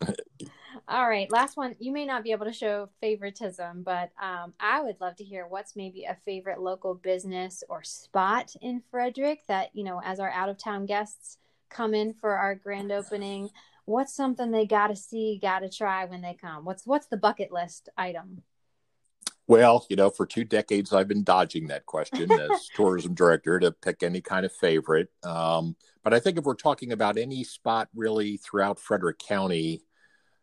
All 0.86 1.08
right, 1.08 1.30
last 1.30 1.56
one. 1.56 1.74
You 1.78 1.92
may 1.92 2.04
not 2.04 2.22
be 2.22 2.32
able 2.32 2.46
to 2.46 2.52
show 2.52 2.88
favoritism, 3.00 3.82
but 3.82 4.10
um, 4.20 4.54
I 4.60 4.82
would 4.82 5.00
love 5.00 5.16
to 5.16 5.24
hear 5.24 5.46
what's 5.46 5.76
maybe 5.76 6.04
a 6.04 6.16
favorite 6.24 6.60
local 6.60 6.94
business 6.94 7.62
or 7.68 7.82
spot 7.82 8.54
in 8.60 8.82
Frederick 8.90 9.40
that, 9.48 9.70
you 9.74 9.84
know, 9.84 10.00
as 10.04 10.20
our 10.20 10.30
out 10.30 10.48
of 10.48 10.58
town 10.58 10.86
guests 10.86 11.38
come 11.70 11.94
in 11.94 12.12
for 12.14 12.36
our 12.36 12.54
grand 12.54 12.92
opening, 12.92 13.50
what's 13.84 14.14
something 14.14 14.50
they 14.50 14.66
got 14.66 14.88
to 14.88 14.96
see, 14.96 15.38
got 15.40 15.60
to 15.60 15.70
try 15.70 16.04
when 16.04 16.20
they 16.20 16.34
come? 16.34 16.64
What's 16.64 16.86
what's 16.86 17.06
the 17.06 17.16
bucket 17.16 17.52
list 17.52 17.88
item? 17.96 18.42
Well, 19.46 19.86
you 19.88 19.96
know, 19.96 20.10
for 20.10 20.26
two 20.26 20.44
decades 20.44 20.92
I've 20.92 21.08
been 21.08 21.24
dodging 21.24 21.68
that 21.68 21.86
question 21.86 22.30
as 22.52 22.68
tourism 22.74 23.14
director 23.14 23.58
to 23.58 23.72
pick 23.72 24.02
any 24.02 24.20
kind 24.20 24.44
of 24.44 24.52
favorite. 24.52 25.08
Um, 25.22 25.76
but 26.04 26.12
I 26.12 26.20
think 26.20 26.38
if 26.38 26.44
we're 26.44 26.54
talking 26.54 26.92
about 26.92 27.16
any 27.18 27.44
spot 27.44 27.88
really 27.94 28.36
throughout 28.36 28.78
Frederick 28.78 29.18
County, 29.18 29.82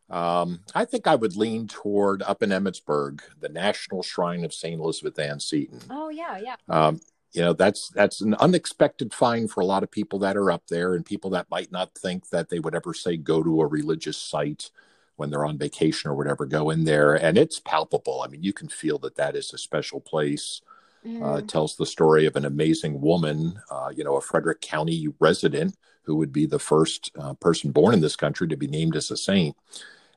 um, 0.10 0.60
I 0.74 0.86
think 0.86 1.08
I 1.08 1.16
would 1.16 1.36
lean 1.36 1.68
toward 1.68 2.22
up 2.22 2.44
in 2.44 2.52
Emmitsburg, 2.52 3.22
the 3.40 3.50
National 3.50 4.04
Shrine 4.04 4.46
of 4.46 4.54
St. 4.54 4.80
Elizabeth 4.80 5.18
Ann 5.18 5.40
Seton. 5.40 5.80
Oh 5.90 6.10
yeah, 6.10 6.38
yeah. 6.38 6.56
Um, 6.70 7.00
you 7.36 7.42
know 7.42 7.54
that's 7.54 7.90
that's 7.90 8.22
an 8.22 8.34
unexpected 8.36 9.14
find 9.14 9.52
for 9.52 9.60
a 9.60 9.66
lot 9.66 9.84
of 9.84 9.92
people 9.92 10.20
that 10.20 10.38
are 10.38 10.50
up 10.50 10.64
there 10.70 10.96
and 10.96 11.06
people 11.06 11.30
that 11.32 11.50
might 11.52 11.72
not 11.72 11.94
think 11.96 12.30
that 12.30 12.50
they 12.50 12.60
would 12.60 12.74
ever 12.74 12.94
say 12.94 13.18
go 13.18 13.44
to 13.44 13.62
a 13.62 13.68
religious 13.68 14.18
site 14.18 14.72
when 15.18 15.30
they're 15.30 15.46
on 15.46 15.58
vacation 15.58 16.10
or 16.10 16.16
whatever 16.16 16.46
go 16.46 16.70
in 16.70 16.86
there 16.86 17.14
and 17.14 17.38
it's 17.38 17.60
palpable 17.60 18.22
i 18.24 18.28
mean 18.28 18.42
you 18.42 18.54
can 18.54 18.70
feel 18.70 18.98
that 18.98 19.18
that 19.18 19.36
is 19.36 19.54
a 19.54 19.58
special 19.58 20.00
place 20.00 20.62
mm. 21.06 21.22
uh, 21.22 21.38
it 21.38 21.48
tells 21.50 21.76
the 21.76 21.86
story 21.86 22.26
of 22.26 22.38
an 22.38 22.46
amazing 22.46 23.02
woman 23.02 23.60
uh, 23.70 23.92
you 23.94 24.04
know 24.04 24.16
a 24.16 24.22
frederick 24.22 24.62
county 24.62 25.08
resident 25.20 25.76
who 26.04 26.16
would 26.16 26.32
be 26.32 26.46
the 26.46 26.60
first 26.60 27.12
uh, 27.20 27.34
person 27.34 27.72
born 27.72 27.94
in 27.94 28.00
this 28.02 28.16
country 28.16 28.48
to 28.48 28.56
be 28.56 28.68
named 28.68 28.96
as 28.96 29.12
a 29.12 29.18
saint 29.18 29.56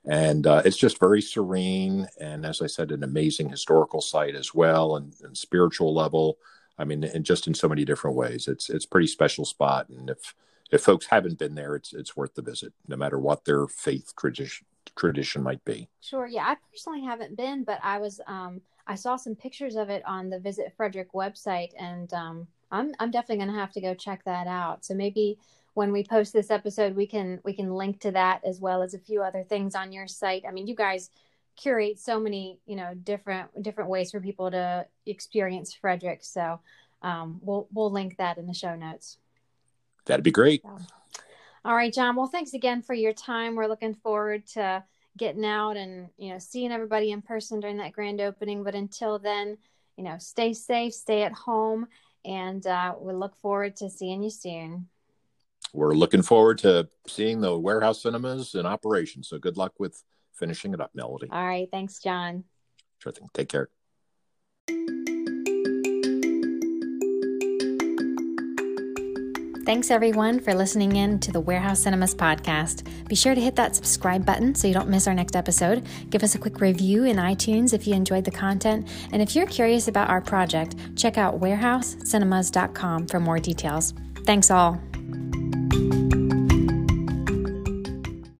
and 0.07 0.47
uh, 0.47 0.63
it's 0.65 0.77
just 0.77 1.01
very 1.01 1.21
serene 1.21 2.07
and 2.21 2.47
as 2.47 2.63
i 2.63 2.67
said 2.67 2.91
an 2.91 3.05
amazing 3.05 3.49
historical 3.49 4.01
site 4.01 4.35
as 4.35 4.55
well 4.55 4.97
and, 4.97 5.15
and, 5.23 5.37
spiritual 5.37 5.95
level. 5.95 6.39
I 6.79 6.85
mean 6.85 7.03
and 7.03 7.25
just 7.25 7.47
in 7.47 7.55
so 7.55 7.69
many 7.69 7.85
different 7.85 8.17
ways. 8.17 8.47
It's 8.47 8.71
it's 8.71 8.87
pretty 8.87 9.09
special 9.09 9.45
spot. 9.45 9.89
And 9.89 10.11
if 10.11 10.35
if 10.71 10.83
folks 10.83 11.07
haven't 11.07 11.39
been 11.39 11.55
there 11.55 11.75
it's 11.75 11.93
it's 11.93 12.17
worth 12.17 12.35
the 12.35 12.43
visit 12.43 12.73
no 12.87 12.97
matter 12.97 13.19
what 13.19 13.45
their 13.45 13.67
faith 13.67 14.13
tradition 14.17 14.67
tradition 14.97 15.43
might 15.43 15.65
be. 15.65 15.89
Sure. 16.01 16.27
Yeah 16.27 16.45
i 16.47 16.57
personally 16.71 17.05
haven't 17.05 17.37
been 17.37 17.65
but 17.65 17.81
i 17.83 17.99
was 17.99 18.21
um 18.27 18.61
i 18.87 18.95
saw 18.95 19.17
some 19.17 19.35
pictures 19.35 19.77
of 19.77 19.91
it 19.91 20.03
on 20.07 20.31
the 20.31 20.39
visit 20.39 20.73
frederick 20.77 21.13
website 21.13 21.71
and 21.79 22.13
um 22.15 22.47
i'm 22.71 22.93
i'm 23.01 23.11
definitely 23.11 23.45
going 23.45 23.55
to 23.55 23.61
have 23.61 23.73
to 23.73 23.81
go 23.81 23.95
check 23.95 24.25
that 24.25 24.47
out. 24.47 24.85
So 24.85 24.95
maybe 24.95 25.39
when 25.79 25.93
we 25.93 26.03
post 26.03 26.33
this 26.33 26.51
episode 26.51 26.97
we 26.97 27.07
can 27.07 27.38
we 27.45 27.53
can 27.53 27.73
link 27.73 28.01
to 28.01 28.11
that 28.11 28.41
as 28.45 28.59
well 28.59 28.83
as 28.83 28.95
a 28.95 28.99
few 28.99 29.23
other 29.23 29.45
things 29.45 29.77
on 29.77 29.93
your 29.93 30.09
site. 30.09 30.43
I 30.47 30.51
mean 30.51 30.67
you 30.67 30.75
guys 30.75 31.09
curate 31.55 32.01
so 32.01 32.19
many 32.19 32.59
you 32.67 32.75
know 32.75 32.95
different 32.95 33.62
different 33.62 33.88
ways 33.88 34.11
for 34.11 34.19
people 34.21 34.51
to 34.51 34.87
experience 35.07 35.73
frederick. 35.73 36.25
So 36.25 36.59
um, 37.03 37.38
we'll 37.43 37.69
we'll 37.73 37.93
link 37.93 38.17
that 38.17 38.38
in 38.38 38.49
the 38.49 38.55
show 38.55 38.75
notes. 38.75 39.19
That'd 40.07 40.25
be 40.25 40.33
great. 40.33 40.62
So, 40.62 40.79
all 41.64 41.77
right 41.77 41.93
john 41.93 42.17
well 42.17 42.27
thanks 42.27 42.55
again 42.55 42.83
for 42.83 42.95
your 42.95 43.12
time. 43.12 43.55
We're 43.55 43.69
looking 43.69 43.95
forward 43.95 44.49
to 44.55 44.83
getting 45.17 45.45
out 45.45 45.77
and 45.77 46.09
you 46.17 46.33
know 46.33 46.41
seeing 46.41 46.73
everybody 46.73 47.12
in 47.12 47.23
person 47.23 47.61
during 47.61 47.77
that 47.77 47.93
grand 47.93 48.21
opening. 48.21 48.64
But 48.64 48.75
until 48.75 49.21
then 49.21 49.57
you 49.97 50.03
know 50.03 50.17
stay 50.19 50.55
safe 50.55 50.93
stay 50.93 51.23
at 51.23 51.33
home 51.33 51.87
and 52.25 52.67
uh, 52.67 52.97
we 52.99 53.12
look 53.12 53.37
forward 53.37 53.77
to 53.77 53.88
seeing 53.88 54.25
you 54.25 54.31
soon 54.31 54.88
we're 55.72 55.94
looking 55.94 56.22
forward 56.22 56.59
to 56.59 56.88
seeing 57.07 57.40
the 57.40 57.59
warehouse 57.59 58.02
cinemas 58.02 58.54
in 58.54 58.66
operation. 58.66 59.22
So 59.22 59.38
good 59.38 59.57
luck 59.57 59.74
with 59.78 60.02
finishing 60.35 60.74
it 60.74 60.81
up, 60.81 60.90
Melody. 60.94 61.28
All 61.31 61.46
right. 61.46 61.68
Thanks, 61.70 61.98
John. 61.98 62.44
Sure 62.98 63.12
thing. 63.12 63.28
Take 63.35 63.48
care. 63.48 63.68
Thanks 69.68 69.90
everyone 69.90 70.40
for 70.40 70.54
listening 70.54 70.96
in 70.96 71.18
to 71.20 71.31
the 71.31 71.40
Warehouse 71.40 71.81
Cinemas 71.81 72.14
podcast. 72.14 72.88
Be 73.07 73.14
sure 73.14 73.35
to 73.35 73.40
hit 73.40 73.54
that 73.57 73.76
subscribe 73.76 74.24
button 74.24 74.54
so 74.54 74.66
you 74.66 74.72
don't 74.72 74.88
miss 74.88 75.07
our 75.07 75.12
next 75.12 75.37
episode. 75.37 75.85
Give 76.09 76.22
us 76.22 76.35
a 76.35 76.38
quick 76.38 76.62
review 76.62 77.04
in 77.04 77.18
iTunes 77.18 77.74
if 77.74 77.87
you 77.87 77.92
enjoyed 77.92 78.24
the 78.24 78.31
content. 78.31 78.88
And 79.12 79.20
if 79.20 79.37
you're 79.37 79.44
curious 79.44 79.87
about 79.87 80.09
our 80.09 80.22
project, 80.22 80.76
check 80.96 81.18
out 81.18 81.38
warehousecinemas.com 81.38 83.09
for 83.09 83.20
more 83.20 83.38
details. 83.38 83.92
Thanks 84.24 84.50
all. 84.50 84.81